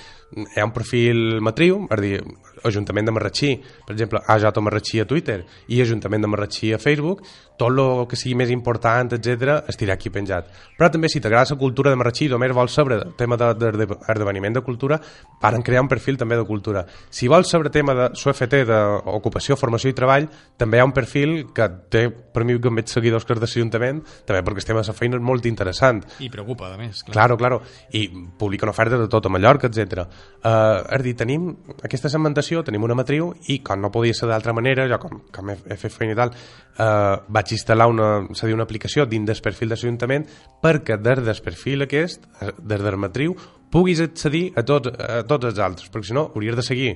[0.45, 2.21] hi ha un perfil matriu, és a dir,
[2.65, 3.53] Ajuntament de Marratxí,
[3.87, 5.37] per exemple, AJ Marratxí a Twitter
[5.71, 7.21] i Ajuntament de Marratxí a Facebook,
[7.59, 10.49] tot el que sigui més important, etc estirà aquí penjat.
[10.77, 14.53] Però també, si t'agrada la cultura de Marratxí i només vols saber el tema d'esdeveniment
[14.53, 14.99] de, de, de cultura,
[15.41, 16.85] varen crear un perfil també de cultura.
[17.09, 21.35] Si vols saber tema de SUFT, d'ocupació, formació i treball, també hi ha un perfil
[21.55, 24.83] que té, per mi, que més seguidors que els de l'Ajuntament, també perquè estem a
[24.85, 26.01] la feina és molt interessant.
[26.23, 27.03] I preocupa, a més.
[27.03, 27.15] Clar.
[27.15, 27.61] Claro, claro.
[27.95, 28.05] I
[28.39, 30.05] publiquen ofertes de tot a Mallorca, etc.
[30.39, 31.49] Uh, és a dir, tenim
[31.83, 35.53] aquesta segmentació, tenim una matriu i com no podia ser d'altra manera, jo com, com
[35.53, 36.33] he, he fet feina i tal,
[36.77, 40.27] uh, vaig instal·lar una, dir, una aplicació dins del perfil de l'Ajuntament
[40.63, 43.35] perquè des del perfil aquest, des del matriu,
[43.71, 46.93] puguis accedir a, tot, a tots els altres, perquè si no hauries de seguir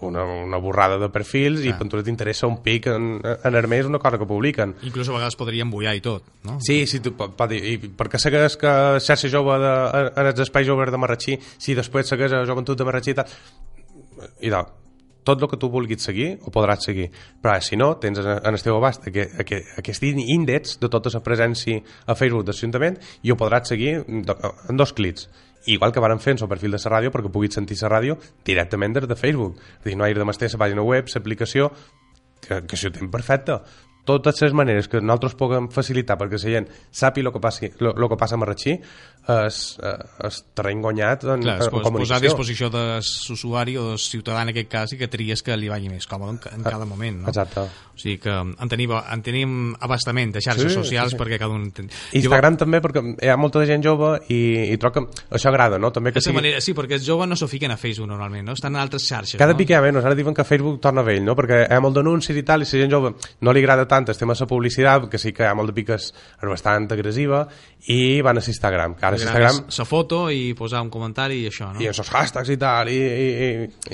[0.00, 1.78] una, una borrada de perfils i Clar.
[1.80, 4.74] per tu t'interessa un pic en, en el mes una cosa que publiquen.
[4.84, 6.58] Inclús a vegades podria embullar i tot, no?
[6.64, 9.76] Sí, sí, tu, pot, i per què segueix que xarxa jove de,
[10.12, 13.32] en els espais joves de Marratxí si després segueix a joventut de Marratxí i tal
[14.44, 14.68] i tal,
[15.26, 17.08] tot el que tu vulguis seguir ho podràs seguir,
[17.42, 22.14] però si no tens en el teu abast aquest, índex de tota la presència a
[22.14, 25.28] Facebook de l'Ajuntament i ho podràs seguir en dos clics.
[25.66, 28.94] Igual que varen en el perfil de la ràdio perquè puguis sentir la ràdio directament
[28.94, 29.58] des de Facebook.
[29.58, 31.72] És a dir, no hagi de mestre la pàgina web, l'aplicació
[32.40, 33.58] que, que això ho tenim perfecte.
[34.06, 37.92] Totes les maneres que nosaltres puguem facilitar perquè la gent sàpiga el que, passi, lo,
[37.98, 38.38] lo que passa a
[39.26, 39.94] és, eh,
[40.28, 42.22] és terreny guanyat en, Clar, es en pot posar a comunicació.
[42.28, 45.90] disposició de l'usuari o del ciutadà en aquest cas i que tries que li vagi
[45.90, 47.22] més còmode en, en cada moment.
[47.24, 47.28] No?
[47.32, 47.66] Exacte.
[47.96, 51.20] O sigui que en tenim, en tenim abastament de xarxes Sí, socials sí, sí.
[51.22, 51.70] perquè cada un...
[51.72, 51.88] Ten...
[52.18, 54.40] Instagram també perquè hi ha molta gent jove i,
[54.72, 55.90] i trobo que això agrada, no?
[55.94, 56.36] També que sigui...
[56.36, 58.52] manera, sí, perquè els joves no s'ho fiquen a Facebook normalment, no?
[58.58, 59.38] Estan en altres xarxes.
[59.40, 59.58] Cada no?
[59.58, 61.34] pic hi ha menys, ara diuen que Facebook torna vell, no?
[61.38, 64.06] Perquè hi ha molt d'anuncis i tal, i la gent jove no li agrada tant
[64.12, 66.12] el tema de la publicitat, que sí que hi ha molt de piques
[66.42, 67.46] bastant agressiva,
[67.88, 69.58] i van a Instagram, que ara Instagram...
[69.70, 71.78] Sa foto i posar un comentari i això, no?
[71.80, 73.26] i els hashtags i tal, i, i,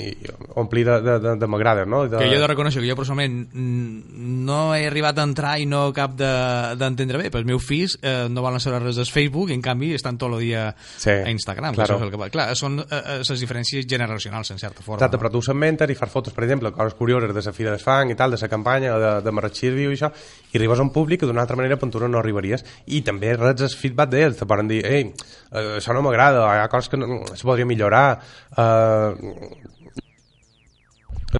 [0.01, 2.03] i, i omplir de, de, de, de m'agrada, no?
[2.09, 2.17] De...
[2.17, 5.83] Que jo he de reconèixer que jo personalment no he arribat a entrar i no
[5.93, 9.51] cap de- d'entendre bé, però els meus fills eh, no volen saber res del Facebook
[9.53, 10.65] i en canvi estan tot el dia
[10.97, 11.75] Sí, a Instagram.
[11.75, 11.99] claro.
[11.99, 12.31] Que és el que...
[12.33, 14.97] Clar, són eh, eh, les diferències generacionals, en certa forma.
[15.01, 15.21] Exacte, no?
[15.21, 18.09] però tu s'inventes i fas fotos, per exemple, coses curioses de la Fira de Fang
[18.09, 20.09] i tal, de la campanya, de, de Marratxí Viu i això,
[20.51, 22.65] i arribes a un públic que d'una altra manera per tu no arribaries.
[22.87, 25.11] I també reps el feedback d'ells, te poden dir, ei,
[25.51, 28.07] eh, això no m'agrada, hi ha coses que no, es podria millorar,
[28.57, 29.69] eh,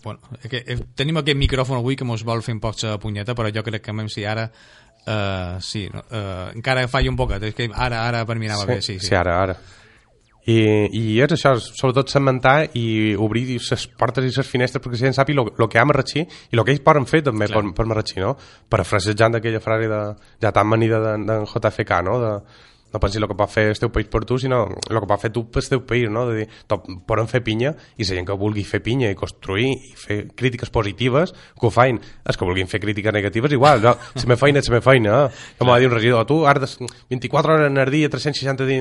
[0.03, 3.36] Bueno, que, eh, tenim aquest micròfon avui que mos vol fer un poc la punyeta,
[3.38, 4.49] però jo crec que si ara
[5.06, 8.65] eh, sí, no, eh, encara falla un poquet, és que ara, ara per mi anava
[8.65, 9.08] bé, sí, sí.
[9.08, 9.58] sí, ara, ara.
[10.43, 10.56] I,
[10.91, 15.15] i és això, sobretot segmentar i obrir les portes i les finestres perquè la gent
[15.15, 18.19] sàpiga el que ha Marratxí i el que ells poden fer també per, per Marratxí,
[18.19, 18.34] no?
[18.69, 20.01] Parafrasejant d'aquella frase de,
[20.43, 22.19] ja tan manida d'en de, JFK, no?
[22.19, 22.34] De,
[22.93, 25.21] no pensi el que pot fer el teu país per tu, sinó el que pot
[25.21, 26.27] fer tu pel teu país, no?
[26.29, 26.47] De dir,
[27.10, 30.69] poden fer pinya i la gent que vulgui fer pinya i construir i fer crítiques
[30.73, 31.99] positives, que ho fein.
[32.23, 33.95] Els que vulguin fer crítiques negatives, igual, no?
[34.23, 35.41] La meva feina la meva feina, eh?
[35.60, 38.77] Com va dir un regidor, tu has de 24 hores en el dia, 360 di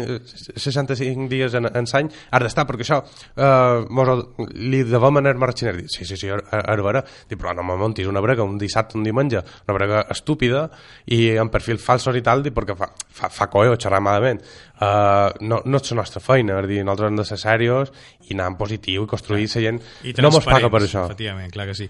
[0.61, 4.13] 65 dies en, en l'any, has d'estar, perquè això eh, mos,
[4.53, 5.81] li devem anar marxant.
[5.89, 7.03] Sí, sí, sí, és vera.
[7.29, 10.67] Dic, però no me montis una brega un dissabte, un diumenge, una brega estúpida
[11.07, 14.43] i en perfil falsos i tal, dic, perquè fa, fa, fa coeo xerrar malament.
[14.83, 17.93] Uh, no, no és la nostra feina, és dir, nosaltres hem de ser serios
[18.29, 19.83] i anar en positiu i construir la gent.
[20.05, 21.07] I No mos paga per això.
[21.11, 21.87] Efectivament, clar que sí.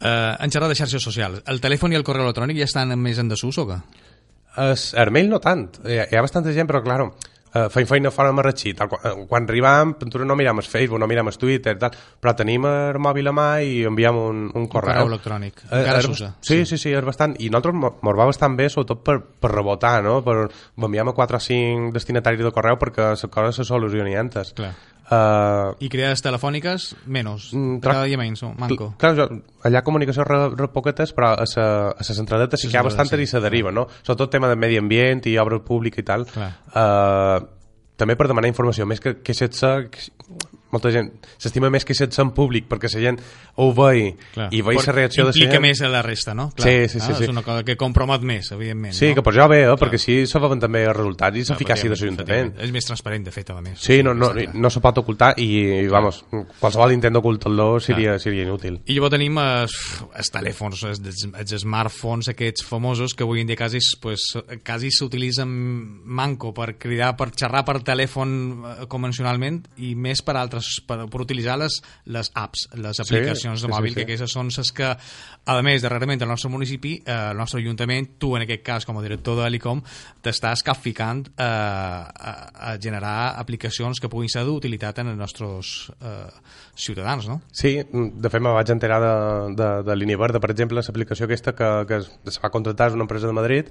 [0.00, 3.20] Uh, en xerrar de xarxes socials, el telèfon i el correu electrònic ja estan més
[3.20, 3.80] en desús o què?
[4.70, 5.68] Es, el mail no tant.
[5.86, 7.12] Hi ha, hi ha bastanta gent, però, claro,
[7.54, 8.74] uh, feim feina fora de Marratxí.
[8.74, 11.96] Tal, quan, eh, quan arribam, nosaltres no miram el Facebook, no miram el Twitter, tal,
[12.20, 14.94] però tenim el mòbil a mà i enviem un, un correu.
[14.94, 15.64] correu electrònic.
[15.70, 16.32] Eh, Encara s'usa.
[16.40, 17.36] Sí, sí, sí, és bastant.
[17.38, 20.20] I nosaltres mos va bastant bé, sobretot per, per rebotar, no?
[20.26, 20.38] Per,
[20.80, 24.54] enviem a 4 o 5 destinataris de correu perquè les coses se solucionin antes.
[24.58, 24.74] Clar.
[25.10, 27.48] Uh, I creades telefòniques, menys.
[27.52, 28.92] Mm, Cada dia menys, manco.
[29.00, 29.26] Clar, jo,
[29.66, 32.84] allà comunicació re, re poquetes, però a la a sa centraleta sí que hi ha
[32.86, 33.26] bastantes sí.
[33.26, 33.88] i se deriva, no?
[34.02, 36.28] Sobretot tema de medi ambient i obra pública i tal.
[36.30, 36.52] Clar.
[36.70, 37.40] Uh,
[37.98, 39.16] també per demanar informació, més que
[39.90, 40.12] que-
[40.70, 43.20] Molta gent s'estima més queixar-se en públic perquè la gent
[43.56, 43.70] ho
[44.34, 44.48] Clar.
[44.54, 45.62] i vei la reacció de la Implica gent.
[45.62, 46.50] més a la resta, no?
[46.56, 47.24] Sí, sí, sí, Ah, sí.
[47.24, 48.94] És una cosa que compromet més, evidentment.
[48.94, 49.14] Sí, no?
[49.16, 49.74] que per això bé, eh?
[49.80, 52.52] perquè així veuen també els resultats i Clar, l'eficàcia de l'Ajuntament.
[52.60, 53.78] És més transparent, de fet, a més.
[53.80, 56.22] Sí, no, no, no se pot ocultar i, vamos,
[56.60, 58.80] qualsevol intent d'ocultar-lo seria, seria inútil.
[58.86, 59.74] I llavors tenim els,
[60.14, 61.02] els telèfons, els,
[61.34, 64.28] els smartphones aquests famosos que avui en dia quasi, pues,
[64.64, 65.48] quasi s'utilitzen
[66.04, 71.22] manco per cridar, per xerrar per telèfon eh, convencionalment i més per altres, per, per
[71.24, 71.80] utilitzar les,
[72.12, 73.98] les apps, les aplicacions sí, de sí, mòbil, sí.
[73.98, 78.12] que aquestes són les que, a més, darrerament al nostre municipi, eh, el nostre ajuntament,
[78.20, 79.82] tu en aquest cas com a director de l'ICOM,
[80.24, 82.34] t'estàs capficant eh, a,
[82.72, 86.28] a generar aplicacions que puguin ser d'utilitat en els nostres eh,
[86.80, 87.40] ciutadans, no?
[87.52, 89.14] Sí, de fet me vaig enterar de,
[89.58, 93.06] de, de Línia Verda, per exemple, l'aplicació aquesta que, que es, va contractar és una
[93.06, 93.70] empresa de Madrid,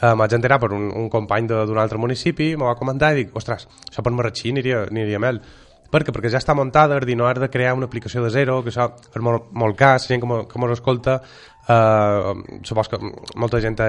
[0.00, 3.22] eh, me vaig enterar per un, un company d'un altre municipi, me va comentar i
[3.22, 5.42] dic, ostres, això per Marratxí aniria, aniria mel.
[5.88, 6.12] Per què?
[6.12, 8.68] Perquè ja està muntada, és dir, no has de crear una aplicació de zero, que
[8.68, 11.22] això és molt, molt cas, gent que, mos escolta,
[11.68, 12.98] eh, supos que
[13.36, 13.86] molta gent té,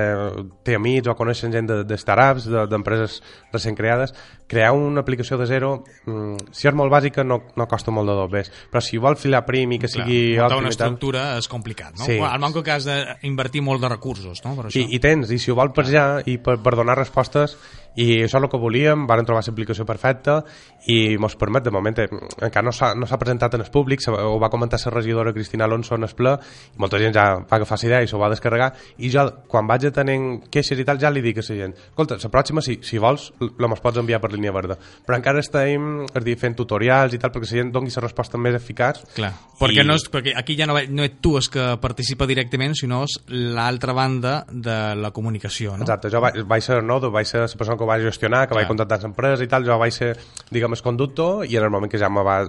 [0.63, 3.19] té amics o coneixen gent de, de startups, de- d'empreses
[3.53, 4.13] recent creades,
[4.47, 8.15] crear una aplicació de zero, mm, si és molt bàsica no, no costa molt de
[8.17, 11.97] dobbers, però si vol filar prim i que sigui Clar, una tal, estructura és complicat,
[11.99, 12.05] no?
[12.05, 12.19] Sí.
[12.19, 14.55] Al manco que has d'invertir molt de recursos, no?
[14.55, 14.79] Per això.
[14.79, 17.57] I, i tens, i si ho vol per ja i per, per donar respostes
[17.99, 20.39] i això és el que volíem, van trobar l'aplicació perfecta
[20.87, 22.07] i mos permet, de moment eh,
[22.47, 25.95] encara no s'ha no presentat en el públic ho va comentar la regidora Cristina Alonso
[25.95, 28.71] en el ple i molta gent ja va agafar la idea i s'ho va descarregar.
[28.97, 30.17] I jo quan vaig a tenir
[30.51, 33.31] queixes i tal ja li dic a la gent escolta, la pròxima si, si vols
[33.59, 34.77] la mos pots enviar per línia verda.
[35.05, 38.37] Però encara estem és dir, fent tutorials i tal perquè la gent doni la resposta
[38.39, 39.01] més eficaç.
[39.15, 42.27] Clar, perquè, I- no és, perquè aquí ja no, no ets tu el que participa
[42.29, 45.83] directament, sinó és l'altra banda de la comunicació, no?
[45.83, 48.53] Exacte, jo vaig, vaig ser no, vaig ser la persona que ho vaig gestionar, que
[48.53, 48.61] Clar.
[48.61, 50.13] vaig contractar l'empresa i tal, jo vaig ser,
[50.53, 52.43] diguem, el conductor i en el moment que ja me va...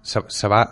[0.00, 0.62] Se, se va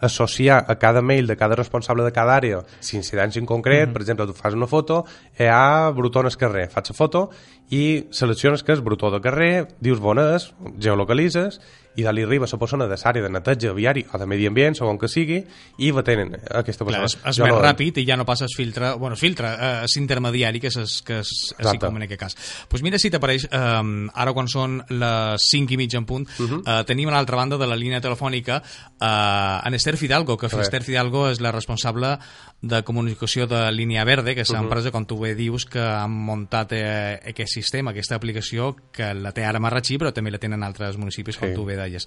[0.00, 2.62] associar a cada mail de cada responsable de cada àrea
[2.94, 3.92] incidència en concret, mm -hmm.
[3.92, 5.04] per exemple, tu fas una foto,
[5.38, 7.30] hi ha brutó en el carrer, faig la foto
[7.70, 11.60] i selecciones que és brutó de carrer, dius bon és, geolocalitzes
[11.98, 15.00] i li arriba la persona de l'àrea de neteja viari o de medi ambient, segons
[15.00, 15.38] que sigui,
[15.82, 17.08] i va tenen aquesta persona.
[17.08, 17.60] Clar, és, és més no...
[17.64, 21.32] ràpid i ja no passes filtre, bueno, filtre, eh, és intermediari, que és, que és,
[21.58, 22.36] és com en aquest cas.
[22.38, 23.82] Doncs pues mira si t'apareix, eh,
[24.14, 26.62] ara quan són les 5 i mitja en punt, uh -huh.
[26.62, 30.46] eh, tenim a l'altra banda de la línia telefònica eh, en Esther Fidalgo, que.
[30.58, 32.18] Esther Fidalgo és la responsable
[32.60, 34.92] de comunicació de Línia Verde, que és l'empresa, uh -huh.
[34.92, 39.44] com tu bé dius, que han muntat eh, aquest sistema, aquesta aplicació, que la té
[39.44, 41.40] ara Marratxí, però també la tenen altres municipis, sí.
[41.40, 42.06] com tu bé deies.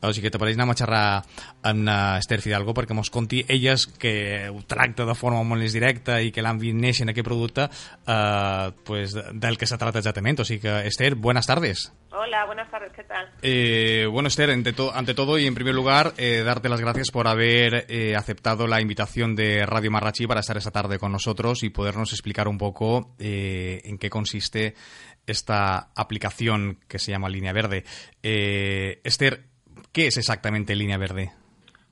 [0.00, 1.22] O sigui que t'apareix anar a xerrar
[1.62, 5.72] amb uh, Esther Fidalgo perquè mos conti elles que ho tracta de forma molt més
[5.72, 7.68] directa i que l'han vist néixer en aquest producte
[8.06, 10.40] eh, pues, del que se trata exactament.
[10.40, 11.92] O sigui que, Esther, buenas tardes.
[12.12, 13.30] Hola, buenas tardes, ¿qué tal?
[13.40, 17.10] Eh, bueno, Esther, ante, to ante, todo y en primer lugar, eh, darte las gracias
[17.10, 21.62] por haber eh, aceptado la invitación de Radio Marrachi para estar esta tarde con nosotros
[21.62, 24.74] y podernos explicar un poco eh, en qué consiste
[25.26, 27.84] esta aplicación que se llama Línea Verde.
[28.22, 29.44] Eh, Esther,
[29.92, 31.32] ¿qué es exactamente Línea Verde?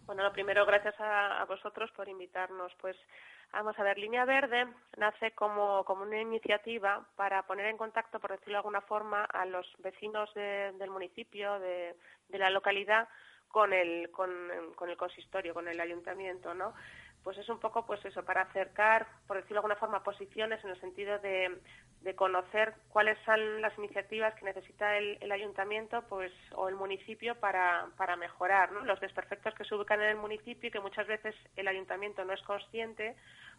[0.07, 2.73] Bueno, lo primero, gracias a, vosotros por invitarnos.
[2.81, 2.97] Pues
[3.53, 4.67] Vamos a ver, Línea Verde
[4.99, 9.47] nace como, como una iniciativa para poner en contacto, por decirlo de alguna forma, a
[9.47, 11.97] los vecinos del municipio, de,
[12.29, 13.09] la localidad,
[13.49, 14.29] con el, con,
[14.89, 16.75] el consistorio, con el ayuntamiento, ¿no?
[17.25, 20.71] Pues es un poco pues eso, para acercar, por decirlo de alguna forma, posiciones en
[20.71, 21.61] el sentido de,
[22.17, 27.89] conocer cuáles son las iniciativas que necesita el, el ayuntamiento pues o el municipio para,
[27.99, 28.81] para mejorar ¿no?
[28.87, 32.33] los desperfectos que se ubican en el municipio y que muchas veces el ayuntamiento no
[32.33, 33.15] es consciente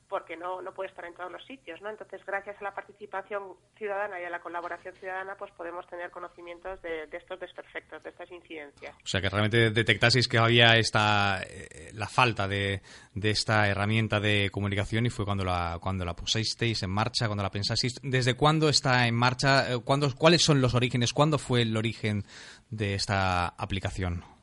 [0.09, 1.89] porque no, no puede estar en todos los sitios, ¿no?
[1.89, 6.81] Entonces, gracias a la participación ciudadana y a la colaboración ciudadana, pues podemos tener conocimientos
[6.81, 8.95] de, de estos desperfectos, de estas incidencias.
[8.95, 12.81] O sea, que realmente detectaseis que había esta eh, la falta de,
[13.13, 17.43] de, esta herramienta de comunicación y fue cuando la cuando la pusisteis en marcha, cuando
[17.43, 17.99] la pensasteis.
[18.01, 19.71] ¿Desde cuándo está en marcha?
[19.71, 21.13] Eh, ¿Cuándo, ¿Cuáles son los orígenes?
[21.13, 22.25] ¿Cuándo fue el origen
[22.71, 24.38] de esta aplicación?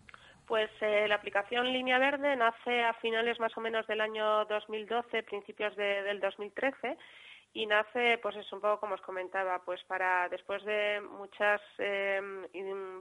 [0.47, 5.25] Pues eh, la aplicación Línea Verde nace a finales más o menos del año 2012,
[5.25, 6.97] principios de, del 2013
[7.53, 12.21] y nace, pues es un poco como os comentaba, pues para después de muchas eh,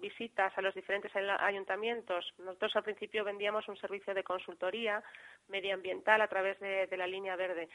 [0.02, 5.04] visitas a los diferentes ayuntamientos, nosotros al principio vendíamos un servicio de consultoría
[5.50, 7.68] medioambiental a través de, de la línea verde,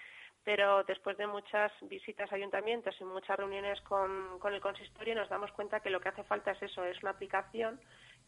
[0.43, 5.29] pero después de muchas visitas a ayuntamientos y muchas reuniones con, con el consistorio nos
[5.29, 7.79] damos cuenta que lo que hace falta es eso, es una aplicación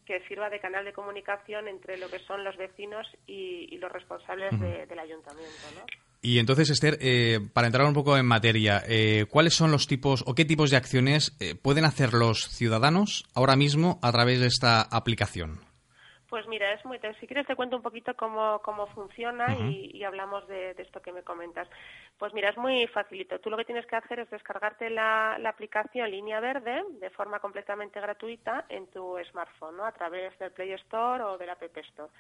[0.07, 3.91] que sirva de canal de comunicación entre lo que son los vecinos y, y los
[3.91, 4.61] responsables uh -huh.
[4.61, 5.67] de, del ayuntamiento.
[5.77, 5.85] ¿no?
[6.25, 10.23] Y entonces, Esther, eh, para entrar un poco en materia, eh, ¿cuáles son los tipos
[10.25, 14.47] o qué tipos de acciones eh, pueden hacer los ciudadanos ahora mismo a través de
[14.47, 15.72] esta aplicación?
[16.33, 16.99] Pues mira, es muy.
[17.21, 19.71] Si quieres te cuento un poquito cómo, cómo funciona uh -huh.
[19.71, 21.69] y, y, hablamos de, de, esto que me comentas.
[22.17, 23.39] Pues mira, es muy facilito.
[23.39, 27.39] Tú lo que tienes que hacer es descargarte la, la, aplicación Línea Verde de forma
[27.39, 29.85] completamente gratuita en tu smartphone, ¿no?
[29.85, 32.11] A través del Play Store o del App Store.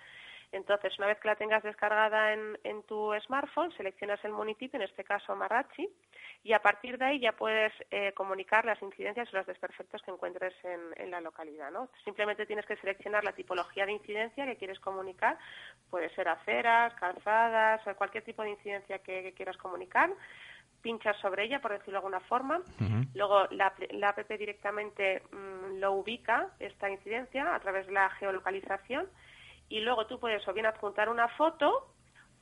[0.52, 4.82] Entonces, una vez que la tengas descargada en, en, tu smartphone, seleccionas el municipio, en
[4.82, 5.88] este caso Marrachi,
[6.44, 10.10] y a partir de ahí ya puedes eh, comunicar las incidencias o los desperfectos que
[10.10, 11.70] encuentres en, en, la localidad.
[11.70, 11.88] ¿no?
[12.04, 15.38] Simplemente tienes que seleccionar la tipología de incidencia que quieres comunicar,
[15.88, 20.10] puede ser aceras, calzadas, cualquier tipo de incidencia que, que quieras comunicar
[20.82, 22.58] pinchas sobre ella, por decirlo de alguna forma.
[22.58, 23.08] Uh -huh.
[23.14, 29.08] Luego la, la, app directamente mmm, lo ubica, esta incidencia, a través de la geolocalización
[29.68, 31.92] y luego tú puedes o bien adjuntar una foto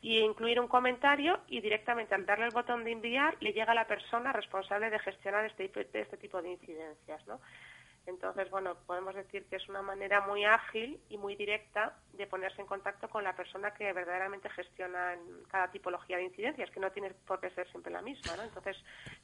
[0.02, 3.74] y incluir un comentario y directamente al darle el botón de enviar le llega a
[3.74, 7.40] la persona responsable de gestionar este, este tipo de incidencias, ¿no?
[8.11, 12.61] Entonces, bueno, podemos decir que es una manera muy ágil y muy directa de ponerse
[12.61, 15.16] en contacto con la persona que verdaderamente gestiona
[15.49, 18.42] cada tipología de incidencias, que no tiene por qué ser siempre la misma, ¿no?
[18.42, 18.77] Entonces,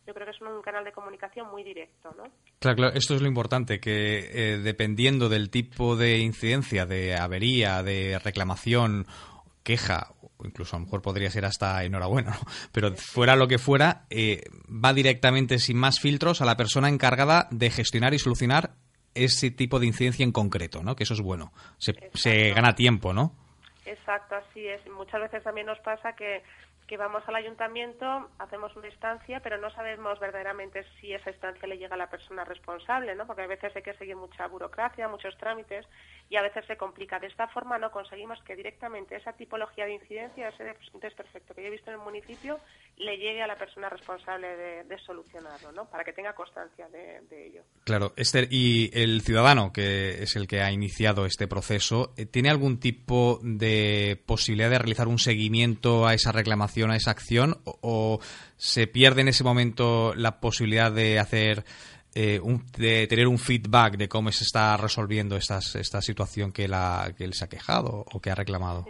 [0.07, 2.25] yo creo que es un canal de comunicación muy directo, ¿no?
[2.61, 7.83] Claro, claro, esto es lo importante, que eh, dependiendo del tipo de incidencia, de avería,
[7.83, 9.07] de reclamación,
[9.63, 12.41] queja incluso a lo mejor podría ser hasta enhorabuena, ¿no?
[12.73, 17.49] pero fuera lo que fuera, eh, va directamente sin más filtros a la persona encargada
[17.51, 18.75] de gestionar y solucionar
[19.17, 20.95] ese tipo de incidencia en concreto, ¿no?
[20.97, 21.53] Que eso es bueno.
[21.79, 23.33] Se, se gana tiempo, ¿no?
[23.85, 24.81] Exacto, así es.
[24.91, 26.43] Muchas veces también nos pasa que
[26.87, 31.79] que vamos al ayuntamiento, hacemos una instancia, pero no sabemos verdaderamente si esa instancia le
[31.79, 33.27] llega a la persona responsable, ¿no?
[33.27, 35.85] Porque a veces hay que seguir mucha burocracia, muchos trámites
[36.31, 37.19] y a veces se complica.
[37.19, 41.69] De esta forma no conseguimos que directamente esa tipología de incidencia, ese desperfecto que yo
[41.69, 42.61] he visto en el municipio,
[42.99, 45.89] le llegue a la persona responsable de, de solucionarlo, ¿no?
[45.91, 47.63] Para que tenga constancia de, de, ello.
[47.85, 52.81] Claro, Esther, y el ciudadano, que es el que ha iniciado este proceso, ¿tiene algún
[52.81, 58.19] tipo de posibilidad de realizar un seguimiento a esa reclamación, a esa acción, o,
[58.57, 61.65] se pierde en ese momento la posibilidad de hacer
[62.15, 62.41] eh,
[62.79, 67.35] de tener un feedback de cómo se está resolviendo esta situación que, la, que él
[67.35, 68.87] se ha quejado o que ha reclamado.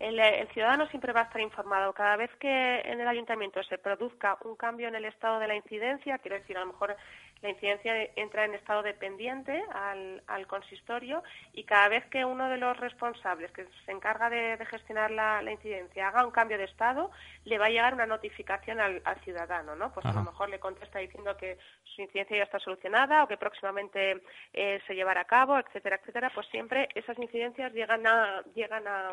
[0.00, 1.92] El, el, ciudadano siempre va a estar informado.
[1.92, 5.54] Cada vez que en el ayuntamiento se produzca un cambio en el estado de la
[5.54, 6.96] incidencia, quiero decir, a lo mejor
[7.42, 11.22] la incidencia entra en estado dependiente al, consistorio
[11.52, 16.08] y cada vez que uno de los responsables que se encarga de, gestionar la, incidencia
[16.08, 17.10] haga un cambio de estado,
[17.44, 19.92] le va a llegar una notificación al, ciudadano, ¿no?
[19.92, 23.36] Pues a lo mejor le contesta diciendo que su incidencia ya está solucionada o que
[23.36, 24.22] próximamente
[24.52, 26.30] eh, se llevará a cabo, etcétera, etcétera.
[26.34, 29.12] Pues siempre esas incidencias llegan a, llegan a,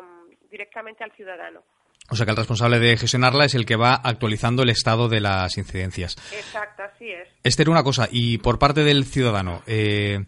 [0.50, 1.62] directamente al ciudadano.
[2.10, 5.20] O sea que el responsable de gestionarla es el que va actualizando el estado de
[5.20, 6.16] las incidencias.
[6.32, 7.28] Exacto, así es.
[7.42, 10.24] Esther, una cosa, y por parte del ciudadano, eh,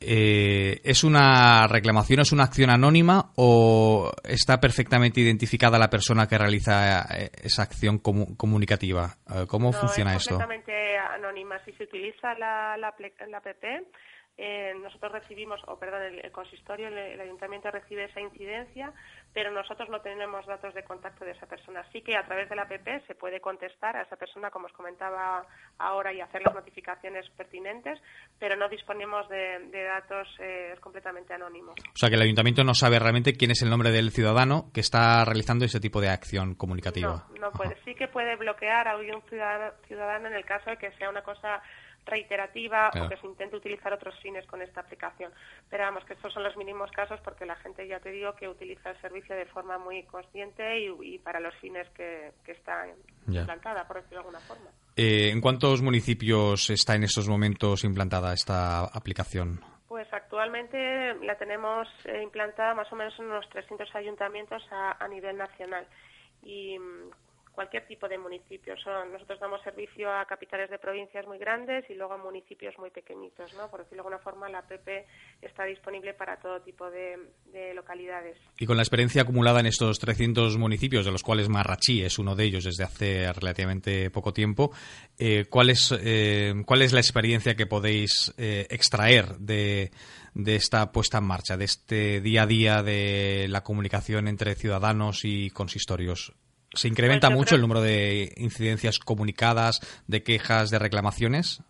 [0.00, 6.38] eh, ¿es una reclamación, es una acción anónima o está perfectamente identificada la persona que
[6.38, 9.16] realiza eh, esa acción comunicativa?
[9.48, 10.38] ¿Cómo funciona es esto?
[10.38, 11.62] completamente anónima.
[11.66, 12.94] Si se utiliza la, la,
[13.28, 13.46] la app,
[14.38, 18.92] eh, nosotros recibimos, o perdón, el, consistorio, el, ayuntamiento recibe esa incidencia,
[19.32, 21.84] pero nosotros no tenemos datos de contacto de esa persona.
[21.92, 24.72] Sí que a través de la APP se puede contestar a esa persona, como os
[24.72, 25.46] comentaba
[25.78, 28.00] ahora, y hacer las notificaciones pertinentes,
[28.38, 31.72] pero no disponemos de, datos, eh, completamente anónimo.
[31.72, 34.80] O sea que el ayuntamiento no sabe realmente quién es el nombre del ciudadano que
[34.80, 37.26] está realizando ese tipo de acción comunicativa.
[37.34, 37.76] No, no puede.
[37.84, 41.62] Sí que puede bloquear a un ciudadano en el caso de que sea una cosa
[42.04, 45.32] reiterativa o que se intente utilizar otros fines con esta aplicación.
[45.70, 48.48] Pero vamos, que estos son los mínimos casos porque la gente, ya te digo, que
[48.48, 52.86] utiliza el servicio de forma muy consciente y, para los fines que, está
[53.26, 54.70] implantada, por decirlo de alguna forma.
[54.96, 59.60] Eh, ¿En cuántos municipios está en estos momentos implantada esta aplicación?
[59.88, 65.08] Pues actualmente la tenemos eh, implantada más o menos en unos 300 ayuntamientos a, a
[65.08, 65.86] nivel nacional.
[66.42, 66.76] Y
[67.52, 68.74] cualquier tipo de municipio.
[68.82, 72.90] Son, nosotros damos servicio a capitales de provincias muy grandes y luego a municipios muy
[72.90, 73.70] pequeñitos, ¿no?
[73.70, 74.72] Por decirlo de alguna forma, la app
[75.40, 77.18] está disponible para todo tipo de,
[77.74, 78.38] localidades.
[78.58, 82.34] Y con la experiencia acumulada en estos 300 municipios, de los cuales Marrachí es uno
[82.34, 84.72] de ellos desde hace relativamente poco tiempo,
[85.18, 89.90] eh, ¿cuál, es, eh, ¿cuál es la experiencia que podéis eh, extraer de,
[90.34, 95.24] de esta puesta en marcha, de este día a día de la comunicación entre ciudadanos
[95.24, 96.34] y consistorios?
[96.74, 101.62] ¿Se incrementa pues mucho el número de incidencias comunicadas, de quejas, de reclamaciones?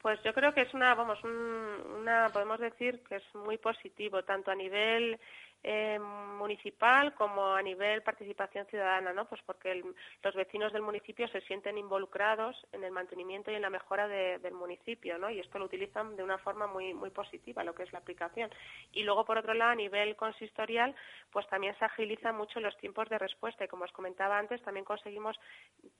[0.00, 4.50] Pues yo creo que es una, vamos, una, podemos decir que es muy positivo, tanto
[4.50, 5.18] a nivel
[5.64, 9.26] eh, municipal como a nivel participación ciudadana, ¿no?
[9.26, 9.80] Pues porque
[10.22, 14.54] los vecinos del municipio se sienten involucrados en el mantenimiento y en la mejora del
[14.54, 15.30] municipio, ¿no?
[15.30, 18.50] Y esto lo utilizan de una forma muy muy positiva, lo que es la aplicación.
[18.92, 20.96] Y luego, por otro lado, a nivel consistorial,
[21.30, 24.84] pues también se agilizan mucho los tiempos de respuesta y, como os comentaba antes, también
[24.84, 25.38] conseguimos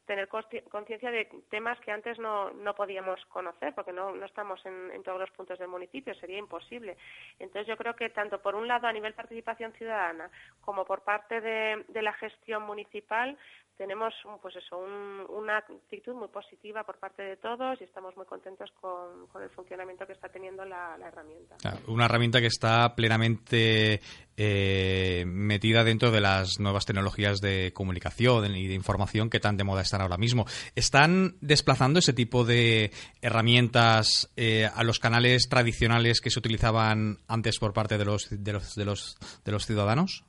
[0.07, 4.91] tener conciencia de temas que antes no, no podíamos conocer, porque no, no estamos en,
[4.91, 6.97] en todos los puntos del municipio, sería imposible.
[7.39, 10.31] Entonces, yo creo que tanto por un lado a nivel participación ciudadana
[10.61, 13.37] como por parte de, la gestión municipal
[13.77, 14.79] tenemos pues eso,
[15.29, 20.07] una actitud muy positiva por parte de todos y estamos muy contentos con, el funcionamiento
[20.07, 21.57] que está teniendo la, herramienta.
[21.87, 24.01] Una herramienta que está plenamente
[24.37, 29.65] eh, metida dentro de las nuevas tecnologías de comunicación y de información que tan de
[29.65, 30.47] moda están ahora mismo.
[30.75, 37.59] ¿Están desplazando ese tipo de herramientas eh, a los canales tradicionales que se utilizaban antes
[37.59, 40.25] por parte de los, de los, de los, de los ciudadanos?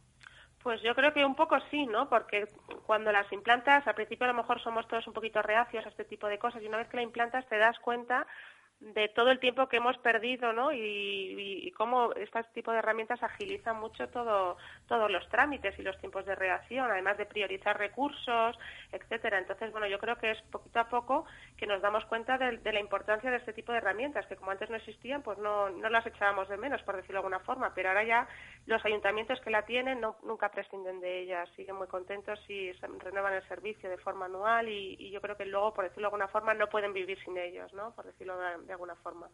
[0.64, 2.08] Pues yo creo que un poco sí, ¿no?
[2.08, 2.46] Porque
[2.86, 6.06] cuando las implantas, al principio a lo mejor somos todos un poquito reacios a este
[6.06, 8.26] tipo de cosas y una vez que la implantas te das cuenta
[8.84, 10.72] de todo el tiempo que hemos perdido, ¿no?
[10.74, 14.58] Y, cómo este tipo de herramientas agilizan mucho todo,
[14.88, 18.58] todos los trámites y los tiempos de reacción, además de priorizar recursos,
[18.92, 19.40] etcétera.
[19.40, 21.26] Entonces, bueno, yo creo que es poquito a poco
[21.58, 24.70] que nos damos cuenta de, la importancia de este tipo de herramientas, que como antes
[24.70, 27.90] no existían, pues no, no las echábamos de menos, por decirlo de alguna forma, pero
[27.90, 28.28] ahora ya
[28.66, 33.34] los ayuntamientos que la tienen no, nunca prescinden de ellas, siguen muy contentos y renuevan
[33.34, 36.54] el servicio de forma anual y, yo creo que luego, por decirlo de alguna forma,
[36.54, 37.92] no pueden vivir sin ellos, ¿no?
[37.92, 38.73] Por decirlo de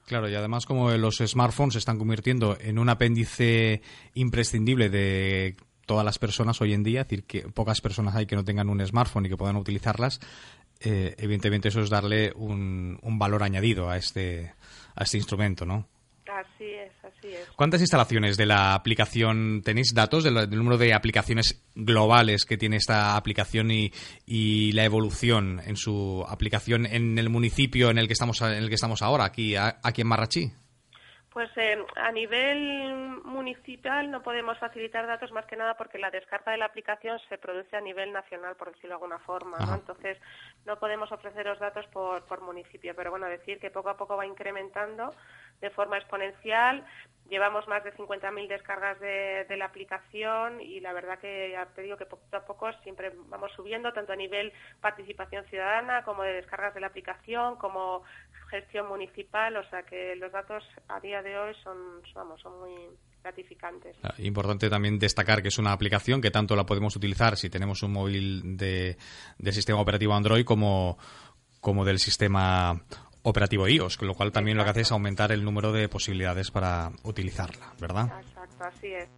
[0.05, 3.81] Claro, y además como los smartphones se están convirtiendo en un apéndice
[4.13, 8.35] imprescindible de todas las personas hoy en día, es decir, que pocas personas hay que
[8.35, 10.19] no tengan un smartphone y que puedan utilizarlas,
[10.81, 14.53] eh, evidentemente eso es darle un, un valor añadido a este,
[14.95, 15.87] a este instrumento, ¿no?
[17.55, 23.15] ¿Cuántas instalaciones de la aplicación tenéis datos del, número de aplicaciones globales que tiene esta
[23.15, 23.91] aplicación y,
[24.25, 28.69] y, la evolución en su aplicación en el municipio en el que estamos en el
[28.69, 30.51] que estamos ahora aquí aquí en Marrachí?
[31.39, 36.51] Pues eh, a nivel municipal no podemos facilitar datos más que nada porque la descarga
[36.51, 39.75] de la aplicación se produce a nivel nacional, por decirlo de alguna forma, ¿no?
[39.75, 40.17] Entonces
[40.65, 44.25] no podemos ofreceros datos por, por municipio, pero bueno, decir que poco a poco va
[44.25, 45.13] incrementando
[45.61, 46.85] de forma exponencial.
[47.29, 51.83] Llevamos más de 50.000 descargas de, de la aplicación y la verdad que ya te
[51.83, 56.33] digo que poco a poco siempre vamos subiendo, tanto a nivel participación ciudadana como de
[56.33, 58.03] descargas de la aplicación, como
[58.49, 61.77] gestión municipal, o sea que los datos a día de hoy son,
[62.13, 62.71] vamos, son muy
[63.23, 63.95] gratificantes.
[64.03, 67.83] Ah, Importante también destacar que es una aplicación que tanto la podemos utilizar si tenemos
[67.83, 68.97] un móvil de,
[69.37, 70.97] del sistema operativo Android como,
[71.61, 72.81] como del sistema
[73.23, 76.51] operativo iOS, con lo cual también lo que hace es aumentar el número de posibilidades
[76.51, 78.21] para utilizarla, ¿verdad?
[78.21, 79.09] Exacto, así es.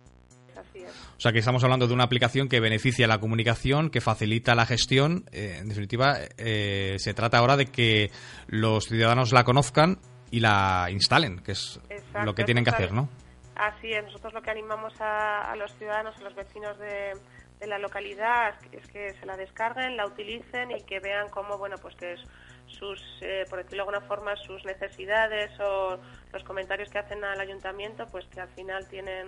[0.71, 0.91] Así es.
[0.91, 4.65] O sea que estamos hablando de una aplicación que beneficia la comunicación, que facilita la
[4.65, 5.25] gestión.
[5.31, 8.11] Eh, en definitiva, eh, se trata ahora de que
[8.47, 9.99] los ciudadanos la conozcan
[10.31, 13.09] y la instalen, que es Exacto, lo que tienen que hacer, ¿no?
[13.55, 17.13] Así es, nosotros lo que animamos a, a los ciudadanos, a los vecinos de,
[17.61, 21.75] de la localidad es que, se la descarguen, la utilicen y que vean cómo, bueno,
[21.79, 22.21] pues que es
[22.65, 25.99] sus, eh, por decirlo de alguna forma, sus necesidades o
[26.33, 29.27] los comentarios que hacen al ayuntamiento, pues que al final tienen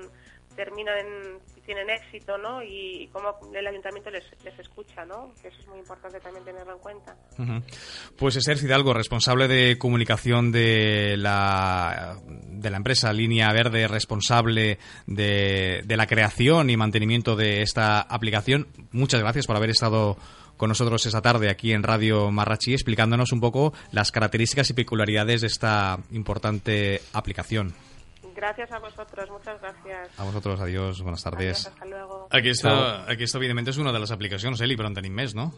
[0.56, 2.62] terminan tienen éxito, ¿no?
[2.62, 5.34] Y, cómo el ayuntamiento les, les escucha, ¿no?
[5.43, 7.16] Eso es muy importante también tenerlo en cuenta.
[7.38, 7.64] Ujú.
[8.18, 14.78] Pues Esther Fidalgo, responsable de comunicación de la, de la empresa Línea Verde, responsable
[15.08, 18.68] de, de la creación y mantenimiento de esta aplicación.
[18.91, 20.18] Muchas gracias por haber estado
[20.58, 25.41] con nosotros esta tarde aquí en Radio Marrachi explicándonos un poco las características y peculiaridades
[25.41, 27.74] de esta importante aplicación.
[28.36, 30.19] Gracias a vosotros, muchas gracias.
[30.19, 31.67] A vosotros, adiós, buenas Adiós, tardes.
[31.67, 32.27] hasta luego.
[32.31, 35.51] Aquesta, aquesta, evidentment, és una de les aplicacions, Eli, però en tenim més, no?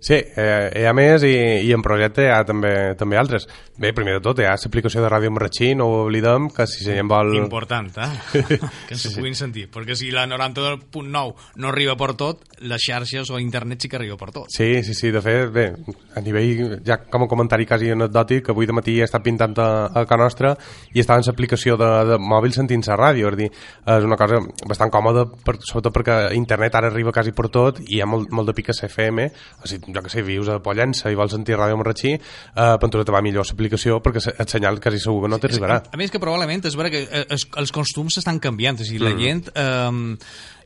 [0.00, 1.34] Sí, eh, hi ha més i,
[1.66, 3.48] i en projecte hi ha també, també altres.
[3.78, 6.84] Bé, primer de tot, hi ha l'aplicació de Ràdio Marratxí, no ho oblidem, que si
[6.86, 7.32] gent vol...
[7.38, 8.08] Important, eh?
[8.86, 9.66] que ens sí, puguin sentir.
[9.74, 14.18] Perquè si la 90.9 no arriba per tot, les xarxes o internet sí que arriba
[14.18, 14.50] per tot.
[14.54, 15.66] Sí, sí, sí, de fet, bé,
[16.14, 19.68] a nivell, ja com a comentari quasi anecdòtic, avui de matí he estat pintant a,
[19.90, 20.54] a Can Nostra
[20.94, 23.50] i estava en l'aplicació de, de mòbil sentint-se a ràdio, és dir,
[23.98, 27.98] és una cosa bastant còmoda, per, sobretot perquè internet ara arriba quasi per tot i
[27.98, 29.28] hi ha molt, molt de piques FM,
[29.62, 33.04] o sigui, jo que sé, vius a Pollença i vols sentir Ràdio Marratxí, eh, Pentura
[33.04, 35.80] te va millor l'aplicació perquè el senyal quasi segur que no t'arribarà.
[35.84, 38.84] A, a més que probablement és vera que eh, es, els costums estan canviant, o
[38.84, 39.18] sigui, la Mm.
[39.24, 39.50] gent...
[39.54, 40.16] Eh,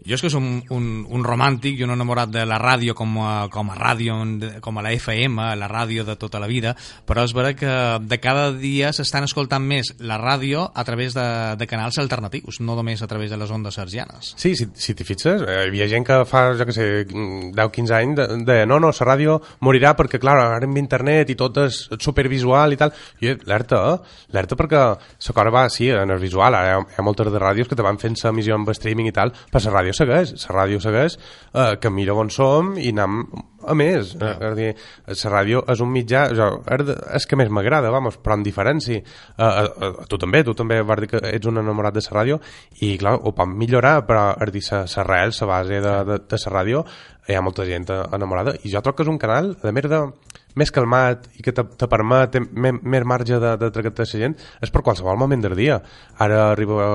[0.06, 0.44] jo és que som
[0.74, 4.16] un, un romàntic i un enamorat de la ràdio com a, com a ràdio,
[4.64, 6.74] com a la FM, la ràdio de tota la vida,
[7.06, 7.72] però és vera que
[8.02, 11.26] de cada dia s'estan escoltant més la ràdio a través de,
[11.58, 14.34] de canals alternatius, no només a través de les ondes sergianes.
[14.36, 17.96] Sí, si, si t'hi fixes, eh, hi havia gent que fa, jo que sé, 10-15
[17.98, 21.62] anys de, de no, no, la ràdio morirà perquè, clar, ara amb internet i tot
[21.64, 22.92] és supervisual i tal.
[23.22, 24.42] I alerta, eh?
[24.52, 27.40] Perquè la cosa va, sí, en el visual, ara hi ha, hi ha moltes de
[27.40, 30.34] ràdios que te van fent la emissió amb streaming i tal, però la ràdio segueix,
[30.46, 31.18] la ràdio segueix,
[31.54, 33.22] eh, que mira on som i anem
[33.66, 34.14] a més.
[34.16, 34.70] Eh, és a dir,
[35.08, 36.48] la ràdio és un mitjà, jo,
[37.16, 38.98] és que més m'agrada, vamos, però en diferència.
[38.98, 42.16] Eh, eh, eh, tu també, tu també vas dir que ets un enamorat de la
[42.18, 42.40] ràdio
[42.80, 46.42] i, clar, ho pot millorar, però és dir, la real, la base de, de, de
[46.44, 46.84] la ràdio,
[47.28, 49.72] hi ha molta gent enamorada i jo trobo que és un canal, de
[50.58, 54.72] més calmat i que te, te permet més, marge de, de tractar la gent és
[54.72, 55.78] per qualsevol moment del dia.
[56.20, 56.88] Ara arriba,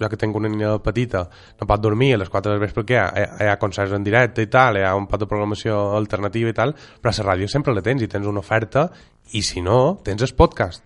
[0.00, 1.26] ja que tinc una nina petita
[1.60, 4.42] no pot dormir a les 4 del vespre hi ha, hi, ha concerts en directe
[4.42, 7.50] i tal hi ha un pot de programació alternativa i tal però a la ràdio
[7.50, 8.88] sempre la tens i tens una oferta
[9.32, 10.84] i si no, tens el podcast.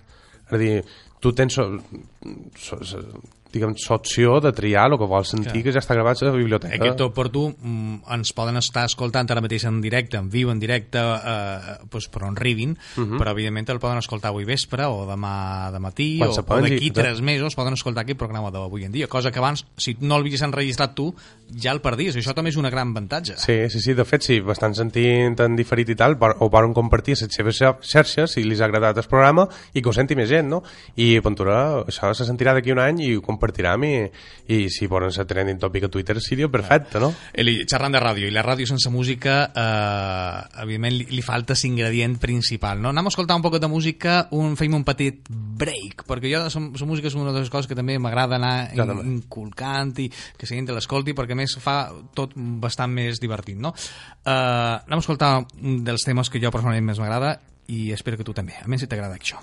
[0.49, 0.74] És a dir,
[1.22, 1.59] tu tens
[3.53, 5.62] diguem, l'opció de triar el que vols sentir Clar.
[5.64, 7.44] que ja està gravat a la biblioteca Aquest per tu
[8.12, 12.24] ens poden estar escoltant ara mateix en directe, en viu, en directe, eh, doncs per
[12.24, 13.18] on ribin, Mhm.
[13.18, 16.90] però evidentment el poden escoltar avui vespre o demà de matí Quan o, o d'aquí
[16.90, 20.42] tres mesos poden escoltar aquest programa d'avui en dia, cosa que abans, si no l'havies
[20.42, 21.14] enregistrat tu,
[21.55, 23.36] ja el perdies, i això també és un gran avantatge.
[23.36, 27.14] Sí, sí, sí, de fet, sí, bastant sentint en diferit i tal, ho poden compartir
[27.20, 30.28] les seves xar- xarxes si li ha agradat el programa i que ho senti més
[30.28, 30.62] gent, no?
[30.96, 33.95] I Ventura, això se sentirà d'aquí un any i ho compartirem i,
[34.55, 37.11] i si volen ser trending topic a Twitter seria perfecte, no?
[37.34, 42.18] Eli, xerrant de ràdio, i la ràdio sense música, eh, evidentment li, li falta l'ingredient
[42.22, 42.93] principal, no?
[42.93, 46.86] Anem a escoltar un poc de música, un, fem un petit break, perquè jo, la
[46.86, 50.47] música és una de les coses que també m'agrada anar Jo in, inculcant i que
[50.47, 53.74] la gent l'escolti, perquè més fa tot bastant més divertit, no?
[54.22, 57.38] Eh, anem a escoltar un dels temes que jo personalment més m'agrada
[57.72, 59.40] i espero que tu també, a més si t'agrada això.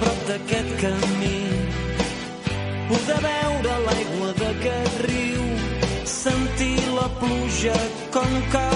[0.00, 1.40] Prop d'aquest camí,
[2.88, 5.44] poder veure l'aigua d'aquest riu,
[6.16, 7.76] sentir la pluja
[8.14, 8.75] com cau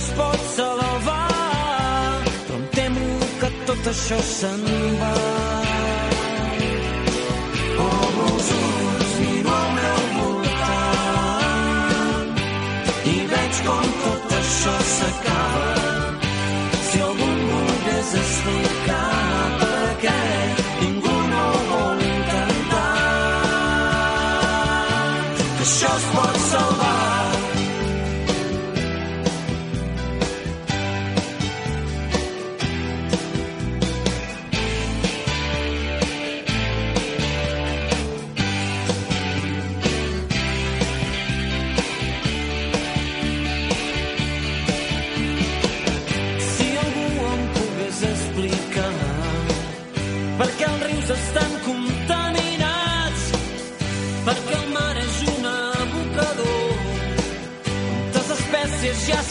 [0.00, 1.30] es pot salvar,
[2.46, 3.06] però em temo
[3.40, 4.64] que tot això se'n
[5.00, 5.14] va.
[7.86, 11.20] Obro els ulls, miro al meu voltant
[13.14, 13.16] i
[13.68, 15.72] com tot això s'acaba.
[16.90, 18.79] Si algú em volgués explicar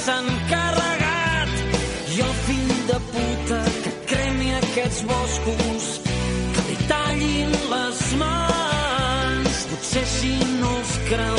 [0.10, 1.53] espècies ja s'han carregat,
[2.16, 5.99] i el fill de puta que cremi aquests boscos,
[6.53, 11.39] que li tallin les mans, potser així no els cremarà.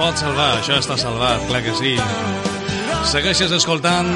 [0.00, 1.90] Pot salvar, això està salvat, clar que sí.
[3.10, 4.08] Segueixes escoltant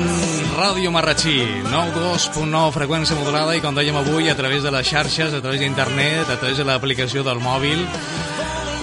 [0.57, 1.35] Ràdio Marratxí,
[1.68, 6.30] 92.9 freqüència modulada i com dèiem avui a través de les xarxes, a través d'internet,
[6.30, 7.85] a través de l'aplicació del mòbil,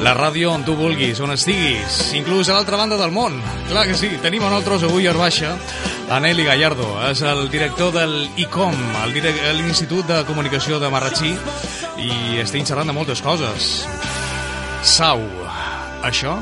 [0.06, 3.42] la ràdio on tu vulguis, on estiguis, inclús a l'altra banda del món.
[3.72, 5.56] Clar que sí, tenim a nosaltres avui a Baixa
[6.12, 8.78] a Nelly Gallardo, és el director del ICOM,
[9.58, 11.34] l'Institut de Comunicació de Marratxí,
[11.98, 13.88] i estem xerrant de moltes coses.
[14.86, 15.22] Sau,
[16.06, 16.38] això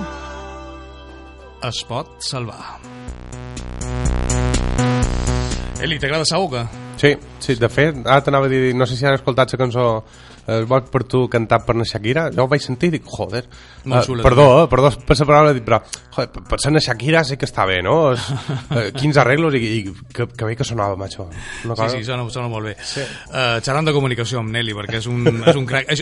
[1.64, 2.80] es pot salvar.
[5.84, 6.64] Eli, t'agrada que?
[7.00, 9.86] Sí, sí, de fet, ara t'anava a dir, no sé si has escoltat la cançó
[10.50, 13.46] eh, Boig per tu cantat per na Shakira, jo ho vaig sentir i dic, joder,
[13.46, 15.80] eh, perdó, eh, perdó per la paraula, dic, però
[16.18, 18.12] joder, per, ser na Shakira sí que està bé, no?
[18.12, 18.28] És,
[18.76, 21.30] eh, quins arreglos i, i que, que bé que sonava, macho.
[21.66, 22.76] Una Sí, sí, sona, sona molt bé.
[22.84, 23.06] Sí.
[23.32, 25.94] Uh, xerrant de comunicació amb Nelly, perquè és un, és un crac.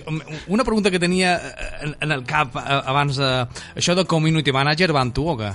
[0.49, 1.37] Una pregunta que tenia
[1.83, 3.33] en, en el cap eh, abans de...
[3.77, 5.53] Això de community manager va amb tu o què?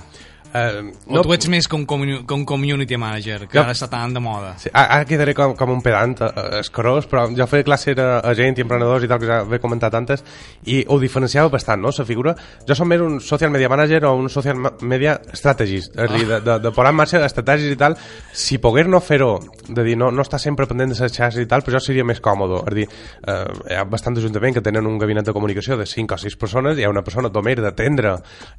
[0.55, 4.13] Eh, O tu ets més com, commu- com community manager, que Jo- ara està tan
[4.13, 4.51] de moda?
[4.61, 8.35] Sí, ara quedaré com, com un pedant eh, escarós, però jo feia classes a, a
[8.37, 10.23] gent i emprenedors i tal, que ja he comentat antes,
[10.69, 12.35] i ho diferenciava bastant, no?, la figura.
[12.69, 16.27] Jo som més un social media manager o un social media strategist, és a dir,
[16.29, 17.97] de, de, de posar en marxa estratègies i tal,
[18.33, 19.39] si pogués no fer-ho,
[19.69, 22.05] de dir, no, no estar sempre pendent de les xarxes i tal, però jo seria
[22.05, 22.89] més còmode, és a dir,
[23.27, 23.39] eh,
[23.73, 26.77] hi ha bastants ajuntaments que tenen un gabinet de comunicació de 5 o 6 persones,
[26.79, 28.19] hi ha una persona només d'atendre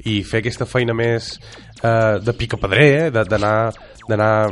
[0.09, 1.35] i fer aquesta feina més
[1.83, 3.55] eh, de picapedrer, eh, d'anar
[4.07, 4.51] d'anar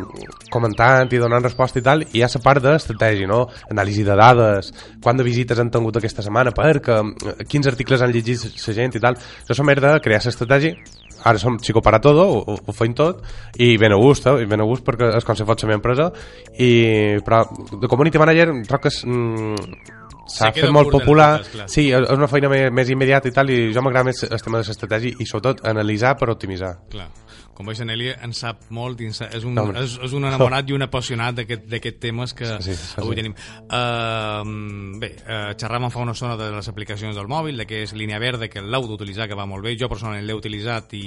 [0.52, 3.42] comentant i donant resposta i tal, i hi ha la part d'estratègia, no?
[3.72, 4.72] Anàlisi de dades,
[5.04, 8.74] quant de visites han tingut aquesta setmana, per que, eh, quins articles han llegit la
[8.74, 9.16] gent i tal.
[9.16, 10.76] Això som de crear l'estratègia,
[11.24, 13.24] ara som xico para todo, ho, ho, feim tot,
[13.58, 14.42] i ben a gust, eh?
[14.42, 16.12] i ben a gust perquè és com se fot la meva empresa,
[16.58, 17.44] i, però
[17.80, 19.92] de community manager troc que és, mm,
[20.28, 21.42] s'ha fet molt popular.
[21.66, 24.42] sí, és és una feina més, més immediata i tal i jo m'agrada més el
[24.42, 26.76] tema de l'estratègia i sobretot analitzar per optimitzar.
[26.92, 27.10] Clar.
[27.56, 30.86] Com veig, en Eli en sap molt, és un, és, és un enamorat i un
[30.86, 33.22] apassionat d'aquest temes que Sí, sí, avui sí.
[33.22, 33.36] tenim.
[33.72, 37.94] Uh, bé, uh, xerràvem fa una estona de les aplicacions del mòbil, de que és
[37.98, 39.76] línia verda, que l'heu d'utilitzar, que va molt bé.
[39.80, 41.04] Jo personalment l'he utilitzat i,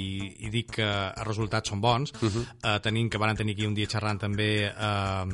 [0.47, 2.13] i dic que els resultats són bons.
[2.21, 2.45] Uh -huh.
[2.45, 5.25] uh, tenim, que van tenir aquí un dia xerrant també uh,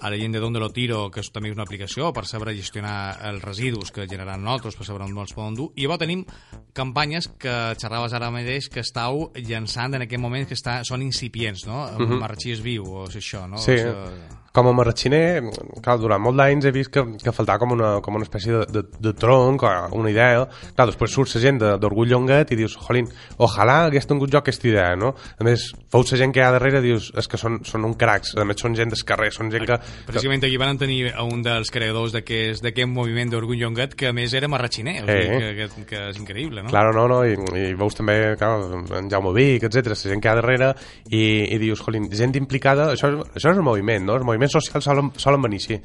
[0.00, 3.18] a la gent de Donde lo tiro, que és també una aplicació per saber gestionar
[3.22, 5.72] els residus que generaran nosaltres, per saber on els poden dur.
[5.76, 6.24] I llavors tenim
[6.72, 11.66] campanyes que xerraves ara mateix que estàu llançant en aquest moment que està, són incipients,
[11.66, 11.82] no?
[11.96, 12.20] Uh -huh.
[12.20, 13.58] Marxí és viu, o és això, no?
[13.58, 15.42] Sí, O sigui, com a marratxiner,
[15.82, 18.66] clar, durant molts d'anys he vist que, que faltava com una, com una espècie de,
[18.68, 20.44] de, de tronc o una idea.
[20.76, 23.08] Clar, després surt la gent d'Orgull Llonguet i dius, jolín,
[23.40, 25.14] ojalà hagués tingut jo aquesta idea, no?
[25.40, 27.94] A més, fou la gent que hi ha darrere, dius, és que són, són un
[27.98, 29.78] cracs, a més són gent del carrer, són gent que...
[30.08, 34.34] Precisament aquí van tenir a un dels creadors d'aquest moviment d'Orgull Llonguet que a més
[34.36, 35.38] era marratxiner, o sigui, Eh.
[35.38, 36.68] que, que, que és increïble, no?
[36.68, 38.52] Claro, no, no, i, i veus també clar,
[38.98, 40.72] en Jaume Vic, etc, la gent que hi ha darrere
[41.08, 41.22] i,
[41.54, 44.18] i dius, jolín, gent implicada això, això és el moviment, no?
[44.18, 45.78] Els moviments socials solen, solen venir així.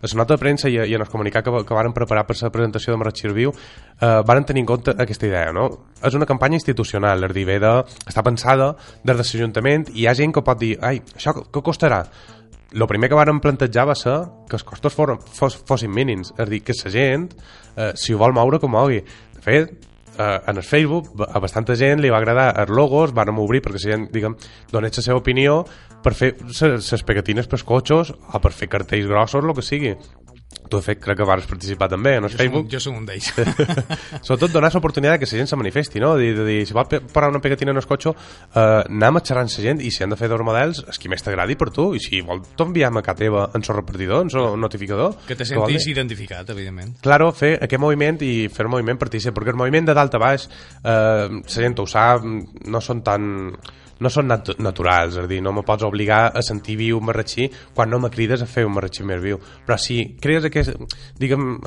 [0.00, 2.36] A la nota de premsa i, i en el comunicat que, que varen preparar per
[2.40, 5.68] la presentació de Marratxir Viu eh, varen tenir en compte aquesta idea, no?
[6.04, 7.74] És una campanya institucional, és dir, de,
[8.06, 11.62] està pensada des de l'Ajuntament i hi ha gent que pot dir, ai, això què
[11.62, 12.04] costarà?
[12.74, 14.16] el primer que varen plantejar va ser
[14.50, 17.28] que els costos foren, fos, fossin mínims, és dir, que la gent,
[17.76, 18.98] eh, si ho vol moure, que mogui.
[19.36, 19.70] De fet,
[20.18, 23.78] eh, en el Facebook a bastanta gent li va agradar els logos, van obrir perquè
[23.78, 24.34] la gent, diguem,
[24.72, 25.60] donés la seva opinió
[26.04, 29.94] per fer les pegatines pels cotxos o per fer cartells grossos, el que sigui.
[30.54, 32.68] Tu, de fet, crec que vas participar també en el jo, Facebook.
[32.68, 33.26] Som, jo som un d'ells.
[34.24, 36.12] Sobretot donar l'oportunitat que la gent se manifesti, no?
[36.20, 39.22] De, de dir, si vol pe- parar una pegatina en el cotxe, eh, anem a
[39.24, 41.58] xerrar amb la gent i si han de fer dos models, és qui més t'agradi
[41.60, 41.90] per tu.
[41.98, 45.16] I si vol, t'enviem a casa teva en el repartidor, en el notificador.
[45.26, 46.96] que te sentis identificat, evidentment.
[47.02, 50.22] Claro, fer aquest moviment i fer el moviment partícip, perquè el moviment de dalt a
[50.22, 50.48] baix,
[50.84, 53.50] eh, la gent ho sap, no són tan
[54.04, 57.08] no són nat naturals, és a dir, no me pots obligar a sentir viu un
[57.08, 59.40] marratxí quan no me crides a fer un marratxí més viu.
[59.66, 60.76] Però si crees aquest,
[61.20, 61.58] diguem,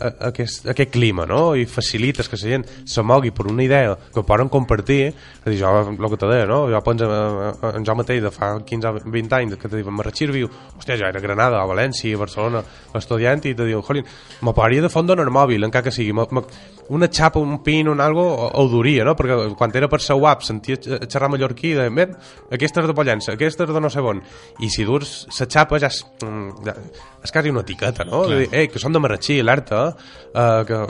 [0.00, 4.24] aquest, aquest clima, no?, i facilites que la gent se mogui per una idea que
[4.26, 7.86] poden compartir, és a dir, jo, el que te deia, no?, jo penso eh, en
[7.86, 11.08] jo mateix de fa 15 o 20 anys que te diuen marratxí viu, hòstia, jo
[11.08, 12.62] era a Granada, a València, a Barcelona,
[12.94, 14.08] estudiant, i te diuen, jolín,
[14.46, 16.44] me podria de fondre en el mòbil, encara que sigui, me, me,
[16.90, 20.42] una xapa, un pin, un algo, ho, duria, no?, perquè quan era per seu app
[20.42, 22.16] sentia xerrar mallorquí, de, ben,
[22.50, 24.20] aquesta és de Pollença, aquesta és de no sé on,
[24.58, 26.74] i si durs la xapa ja és, mm, ja,
[27.22, 29.84] és quasi una etiqueta, no?, dir, ei, que són de Marratxí, alerta,
[30.34, 30.80] eh, que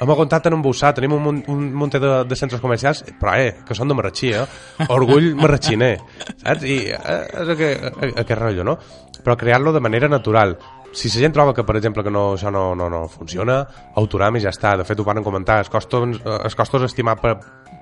[0.00, 3.52] hem aguantat en embussar, tenim un, munt- un munt de, de centres comercials, però eh,
[3.68, 4.46] que són de Marratxí, eh?
[4.90, 5.98] Orgull marratxiner,
[6.40, 6.64] saps?
[6.64, 8.78] I eh, és aquest, aquest rotllo, no?
[9.24, 10.56] Però crear-lo de manera natural.
[10.94, 13.58] Si la gent troba que, per exemple, que no, això no, no, no funciona,
[13.98, 14.76] autoram i ja està.
[14.78, 15.58] De fet, ho van comentar.
[15.64, 17.34] Els costos, eh, els costos estimats per,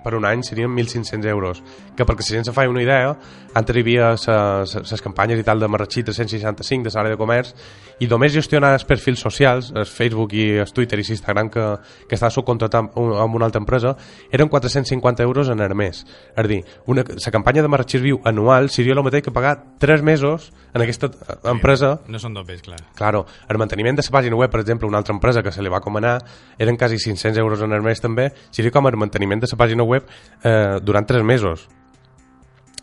[0.03, 1.63] per un any serien 1.500 euros.
[1.97, 3.17] Que perquè la gent se fa una idea,
[3.55, 7.53] antes hi havia les campanyes i tal de Marratxí 365 de l'àrea de comerç
[8.01, 11.67] i només gestionar els perfils socials, el Facebook i el Twitter i l'Instagram que,
[12.09, 13.95] que està subcontratat un- amb una altra empresa,
[14.33, 16.01] eren 450 euros en el mes.
[16.33, 19.77] És a dir, una, la campanya de Marratxí Viu anual seria el mateix que pagar
[19.79, 21.11] 3 mesos en aquesta
[21.45, 22.79] empresa No són dobles, clar.
[22.97, 25.69] Claro, el manteniment de la pàgina web, per exemple, una altra empresa que se li
[25.69, 26.23] va comanar,
[26.59, 29.85] eren quasi 500 euros en el mes també, seria com el manteniment de la pàgina
[29.85, 31.69] web eh, durant 3 mesos.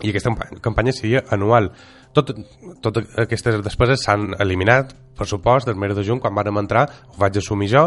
[0.01, 1.72] I aquesta campa- campanya seria anual.
[2.14, 2.32] Tot,
[2.82, 7.18] tot aquestes despeses s'han eliminat, per supost, del mes de juny, quan vàrem entrar, ho
[7.22, 7.84] vaig assumir jo,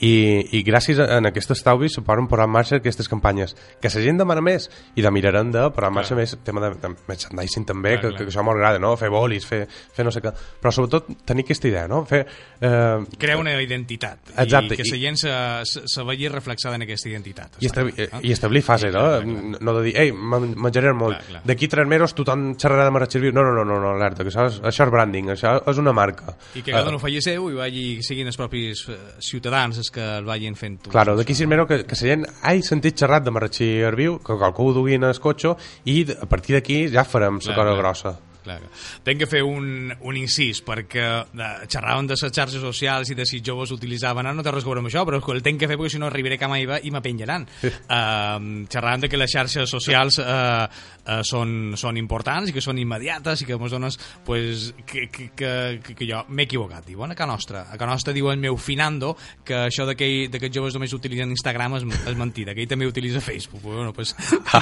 [0.00, 0.12] i,
[0.58, 3.54] i gràcies a, en aquest estalvi se poden posar en marxa aquestes campanyes.
[3.80, 6.74] Que la gent demana més, i de mirarem de posar en marxa més tema de,
[6.82, 8.26] de merchandising també, Clar, que, clar.
[8.26, 8.94] que, això m'agrada, no?
[9.00, 10.32] Fer bolis, fer, fer no sé què.
[10.62, 12.04] Però sobretot tenir aquesta idea, no?
[12.08, 12.24] Fer...
[12.60, 14.32] Eh, Crea una identitat.
[14.36, 15.32] Exacte, I que la gent se,
[15.70, 17.56] se, se vegi reflexada en aquesta identitat.
[17.60, 18.20] i, establir, Ah.
[18.22, 19.00] i establir fases, no?
[19.00, 19.62] clar, clar.
[19.62, 21.16] No de dir, ei, men- menjaré molt.
[21.18, 21.42] Clar, clar.
[21.48, 23.32] D'aquí tres mesos tothom xerrarà de Viu.
[23.32, 25.92] No, no, no, no, no alerta, que això és, això és branding, això és una
[25.92, 26.36] marca.
[26.54, 29.78] I que cada Eh, un ho faci seu i vagi, siguin els propis eh, ciutadans
[29.86, 30.78] els que el vagin fent.
[30.82, 30.90] tu.
[30.90, 34.36] Claro, d'aquí sis mesos que, que la gent hai sentit xerrat de Marratxí Arbiu, que
[34.36, 35.54] qualcú ho dugui en el cotxe,
[35.86, 38.16] i a partir d'aquí ja farem la cosa grossa.
[38.46, 38.60] Clar.
[39.06, 43.26] Tenc que fer un, un incís, perquè de, xerràvem de les xarxes socials i de
[43.26, 45.78] si joves utilitzaven, no té res a veure amb això, però el tenc que fer
[45.78, 47.46] perquè si no arribaré a cama meva i m'apenjaran.
[47.66, 48.38] uh,
[48.72, 53.42] xerràvem de que les xarxes socials uh, uh, són, són importants i que són immediates
[53.42, 56.86] i que mos dones pues, que, que, que, que, que jo m'he equivocat.
[56.86, 57.66] Diuen a Can Nostra.
[57.72, 61.34] A Can Nostra diu el meu finando que això que, que els joves només utilitzen
[61.34, 63.62] Instagram és, és mentida, que ell també utilitza Facebook.
[63.66, 64.14] Bueno, pues,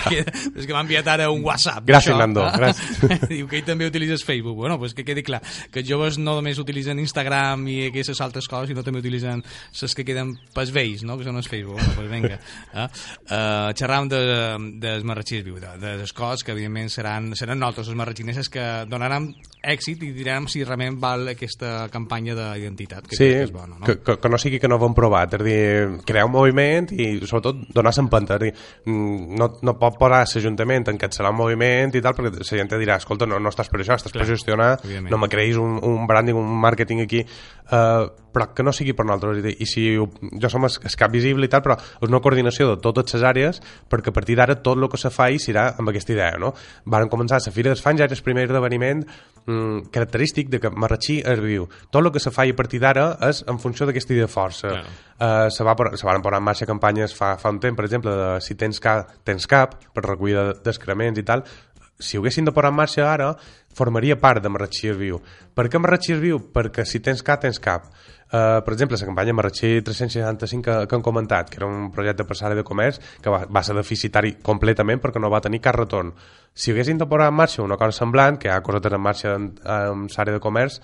[0.09, 0.25] que,
[0.57, 1.85] és que m'ha enviat ara un WhatsApp.
[1.89, 2.53] Gràcies, d'això, Nando, eh?
[2.59, 3.29] gràcies.
[3.35, 4.57] diu que ell també també utilitzes Facebook.
[4.57, 8.49] Bueno, pues que quedi clar, que els joves no només utilitzen Instagram i aquestes altres
[8.51, 11.19] coses, sinó també utilitzen les que queden pels vells, no?
[11.19, 11.81] que són els Facebook.
[11.81, 12.41] Bueno, pues vinga.
[12.75, 12.85] Eh?
[13.31, 14.19] Uh, xerram de,
[14.83, 18.65] dels marratxins viu, de, de les coses que evidentment seran, seran nosaltres, els marratxineses, que
[18.91, 19.29] donaran
[19.63, 23.87] èxit i direm si realment val aquesta campanya d'identitat, que Sí, que és bona, no?
[23.87, 26.35] que, que, que no sigui que no ho hem provat, és a dir, crear un
[26.35, 28.53] moviment i sobretot donar l'empenta, és a dir,
[28.91, 32.75] mm, no, no pot posar l'Ajuntament en serà un moviment i tal, perquè la gent
[32.75, 34.71] dirà, escolta, no, no estàs per això, estàs Clar, per gestionar,
[35.09, 37.25] no me creïs un, un branding, un màrqueting aquí,
[37.73, 40.09] uh, però que no sigui per nosaltres, i si ho,
[40.43, 43.25] jo som el, el cap visible i tal, però és una coordinació de totes les
[43.27, 43.61] àrees,
[43.91, 46.53] perquè a partir d'ara tot el que se fa hi serà amb aquesta idea, no?
[46.91, 49.05] Varen començar la Fira dels Fans, ja era el primer esdeveniment
[49.47, 51.69] mm, característic de que Marratxí es viu.
[51.91, 54.73] Tot el que se fa a partir d'ara és en funció d'aquesta idea de força.
[54.75, 54.97] Claro.
[55.15, 58.17] Uh, se, va, se van posar en marxa campanyes fa, fa un temps, per exemple,
[58.19, 61.47] de si tens, ca, tens cap, per recollida d'excrements i tal,
[61.99, 63.33] si ho haguessin de posar en marxa ara,
[63.75, 65.21] formaria part de Marratxí viu.
[65.55, 66.41] Per què Marratxí viu?
[66.55, 67.87] Perquè si tens cap, tens cap.
[68.35, 72.27] Uh, per exemple, la campanya Marratxí 365 que, que han comentat, que era un projecte
[72.27, 75.77] per l'àrea de comerç que va, va ser deficitari completament perquè no va tenir cap
[75.79, 76.11] retorn.
[76.55, 79.37] Si haguessin de posar en marxa una cosa semblant, que hi ha coses en marxa
[79.39, 80.81] en, en l'àrea de comerç,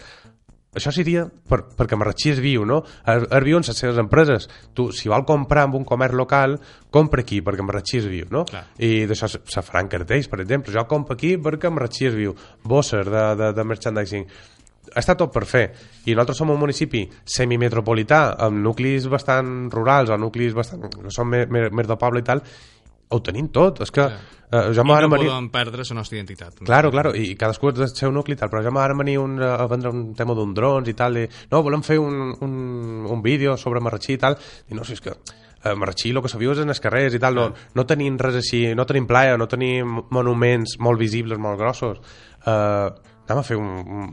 [0.71, 2.81] això seria per, perquè Marratxí és viu, no?
[3.11, 4.47] Es viu en les seves empreses.
[4.77, 6.57] Tu, si vol comprar amb un comerç local,
[6.95, 8.45] compra aquí, perquè Marratxí és viu, no?
[8.47, 8.63] Clar.
[8.79, 10.75] I d'això se, se faran cartells, per exemple.
[10.75, 12.37] Jo compro aquí perquè Marratxí és viu.
[12.63, 14.27] Bosser de, de, de merchandising.
[14.97, 15.67] Està tot per fer.
[16.07, 21.31] I nosaltres som un municipi semimetropolità, amb nuclis bastant rurals, o nuclis bastant, que són
[21.35, 22.43] més, més, més de poble i tal,
[23.11, 23.83] ho tenim tot.
[23.85, 25.31] És que eh, jo I no venir...
[25.53, 26.63] perdre la nostra identitat.
[26.65, 29.67] Claro, claro, i cadascú és del seu nucli tal, però ja m'ara venir un, a
[29.71, 32.57] vendre un tema d'un drons i tal, i, no, volem fer un, un,
[33.11, 34.39] un vídeo sobre Marratxí i tal,
[34.71, 35.15] i no, si és que
[35.63, 38.17] a Marratxí el que se viu és en els carrers i tal, no, no tenim
[38.19, 42.01] res així, no tenim playa, no tenim monuments molt visibles, molt grossos.
[42.47, 42.89] Uh,
[43.31, 43.69] anem a fer un,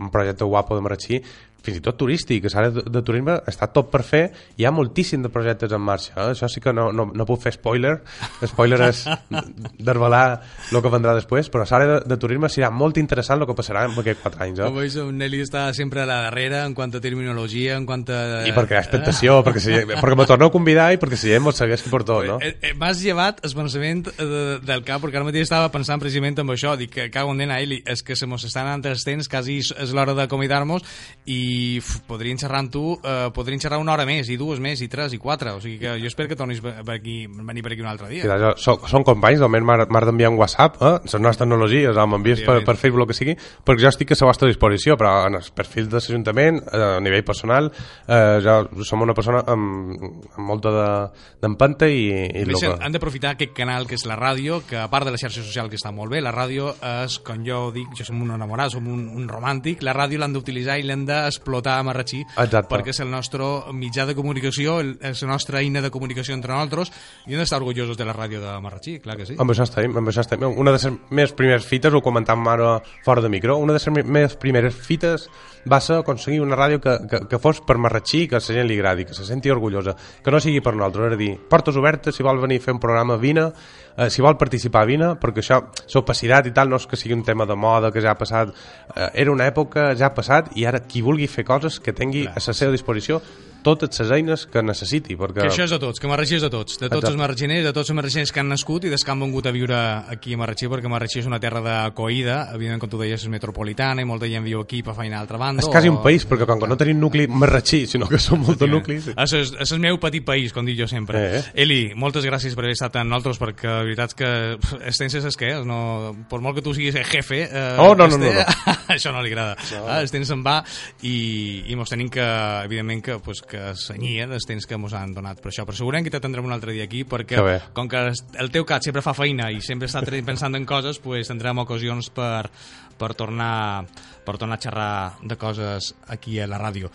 [0.08, 1.22] un projecte guapo de Marratxí,
[1.66, 4.24] fins i tot turístic, que l'àrea de, de turisme està tot per fer,
[4.58, 6.30] hi ha moltíssim de projectes en marxa, eh?
[6.34, 7.98] això sí que no, no, no puc fer spoiler,
[8.46, 9.04] spoiler és
[9.90, 10.24] desvelar
[10.72, 13.86] el que vendrà després, però l'àrea de, de turisme serà molt interessant el que passarà
[13.88, 14.62] en aquests 4 anys.
[14.64, 14.84] Com Eh?
[14.84, 18.22] veus, en Nelly està sempre a la darrere en quant a terminologia, en quant a...
[18.48, 21.32] I perquè hi ha expectació, perquè, si, perquè me torneu a convidar i perquè si
[21.32, 22.38] gent mos segueix per tot, no?
[22.44, 26.02] Eh, eh, M'has llevat el pensament eh, de, del cap, perquè ara mateix estava pensant
[26.02, 28.86] precisament en això, dic que cago en nena, Eli, és que se mos estan anant
[28.92, 30.86] els temps, quasi és és l'hora d'acomiadar-nos,
[31.30, 31.40] i
[31.80, 34.88] uf, podríem xerrar amb tu, eh, podríem xerrar una hora més, i dues més, i
[34.92, 37.84] tres, i quatre, o sigui que jo espero que tornis per aquí, venir per aquí
[37.86, 38.26] un altre dia.
[38.28, 40.94] Mira, so, són companys, almenys m'ha m'ha d'enviar un WhatsApp, eh?
[41.04, 44.20] les noves tecnologies, o m'envies per, per Facebook el que sigui, perquè jo estic a
[44.22, 47.72] la vostra disposició, però en els perfils de l'Ajuntament, eh, a nivell personal,
[48.08, 49.98] eh, jo som una persona amb,
[50.38, 51.10] amb molta de-
[51.42, 52.86] d'empenta i, i el Deixen, que...
[52.86, 55.70] han d'aprofitar aquest canal que és la ràdio, que a part de la xarxa social
[55.70, 56.74] que està molt bé, la ràdio
[57.04, 60.34] és, com jo dic, jo som un enamorat, som un, un romàntic, la ràdio l'han
[60.36, 61.06] d'utilitzar i l'hem
[61.38, 62.68] d'explotar a Marratxí, Exacte.
[62.74, 66.52] perquè és el nostre mitjà de comunicació, el- és la nostra eina de comunicació entre
[66.54, 66.92] nosaltres,
[67.28, 69.36] i hem d'estar orgullosos de la ràdio de Marratxí, clar que sí.
[69.38, 70.44] Amb això estem, amb això estem.
[70.44, 74.06] Una de les meves primeres fites, ho comentàvem ara fora de micro, una de les
[74.06, 75.30] meves primeres fites
[75.70, 78.68] va ser aconseguir una ràdio que, que, que fos per Marratxí, que a la gent
[78.68, 81.76] li agradi, que se senti orgullosa, que no sigui per nosaltres, és a dir, portes
[81.76, 83.52] obertes, si vol venir a fer un programa, vine,
[83.98, 85.60] eh, si vol participar, vine, perquè això,
[85.94, 88.54] l'opacitat i tal, no és que sigui un tema de moda que ja ha passat,
[88.96, 92.26] eh, era una època, ja ha passat, i ara qui vulgui fer coses que tingui
[92.28, 93.22] a la seva disposició
[93.64, 95.42] totes les eines que necessiti, perquè...
[95.44, 97.12] Que això és de tots, que Marratxí és de tots, de tots Exacte.
[97.14, 99.54] els marratxiners, de tots els marratxiners que han nascut i des que han vengut a
[99.56, 99.78] viure
[100.14, 104.02] aquí a Marratxí, perquè Marratxí és una terra d'acoïda, evidentment, com tu deies, és metropolitana
[104.04, 105.64] i molta gent viu aquí per feina a l'altra banda.
[105.64, 108.44] És quasi un o- país, perquè com que no tenim nucli marratxí, sinó que són
[108.46, 109.10] molts nuclis...
[109.16, 111.18] És, és, és el meu petit país, com dic jo sempre.
[111.20, 111.44] Eh, eh.
[111.66, 115.66] Eli, moltes gràcies per haver estat amb nosaltres, perquè la veritat és que que és,
[115.68, 117.44] no, per molt que tu siguis el jefe...
[117.48, 118.74] Eh, Oh, no, no, este- no, no.
[118.96, 119.56] això no li agrada.
[119.72, 119.84] No.
[119.88, 120.58] Ah, se'n va
[121.06, 122.24] i, i mos tenim que,
[122.66, 125.66] evidentment, que, pues, que senyir els temps que mos han donat per això.
[125.68, 128.04] Però segurament que te tindrem un altre dia aquí, perquè Que com que
[128.40, 132.10] el teu cat sempre fa feina i sempre està pensant en coses, pues, tindrem ocasions
[132.10, 132.50] per,
[132.98, 133.86] per, tornar,
[134.26, 134.92] per tornar a xerrar
[135.24, 136.92] de coses aquí a la ràdio.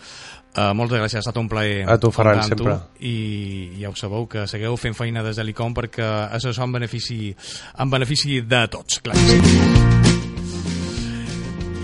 [0.53, 2.75] Uh, moltes gràcies, ha estat un plaer A tu, Ferran, amb tu, sempre.
[3.01, 6.77] i ja ho sabeu que segueu fent feina des de l'ICOM perquè això és en
[6.77, 7.33] benefici,
[7.81, 9.92] en benefici de tots, clar que sí.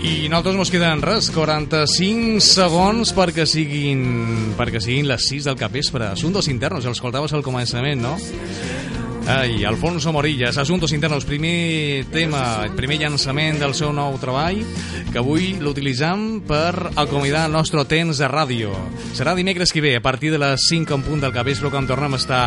[0.00, 6.08] I nosaltres mos queden res, 45 segons perquè siguin perquè siguin les 6 del capvespre.
[6.14, 8.16] Assumptes internos, els escoltaves al començament, no?
[9.30, 14.58] Ai, Alfonso Morillas, Asuntos Internos, primer tema, el primer llançament del seu nou treball,
[15.12, 18.72] que avui l'utilitzam per acomiadar el nostre temps de ràdio.
[19.14, 22.18] Serà dimecres que ve, a partir de les 5 en punt del capvespre, quan tornem
[22.18, 22.40] a estar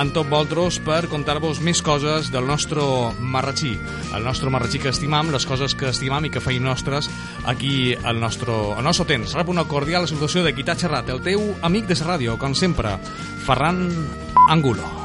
[0.00, 2.80] en tot voltros per contar-vos més coses del nostre
[3.20, 3.74] marratxí,
[4.16, 7.12] el nostre marratxí que estimam, les coses que estimam i que feim nostres
[7.44, 9.36] aquí al nostre, al nostre temps.
[9.36, 12.56] Rep una cordial salutació de qui t'ha xerrat, el teu amic de la ràdio, com
[12.56, 12.96] sempre,
[13.44, 13.84] Ferran
[14.48, 15.01] Angulo.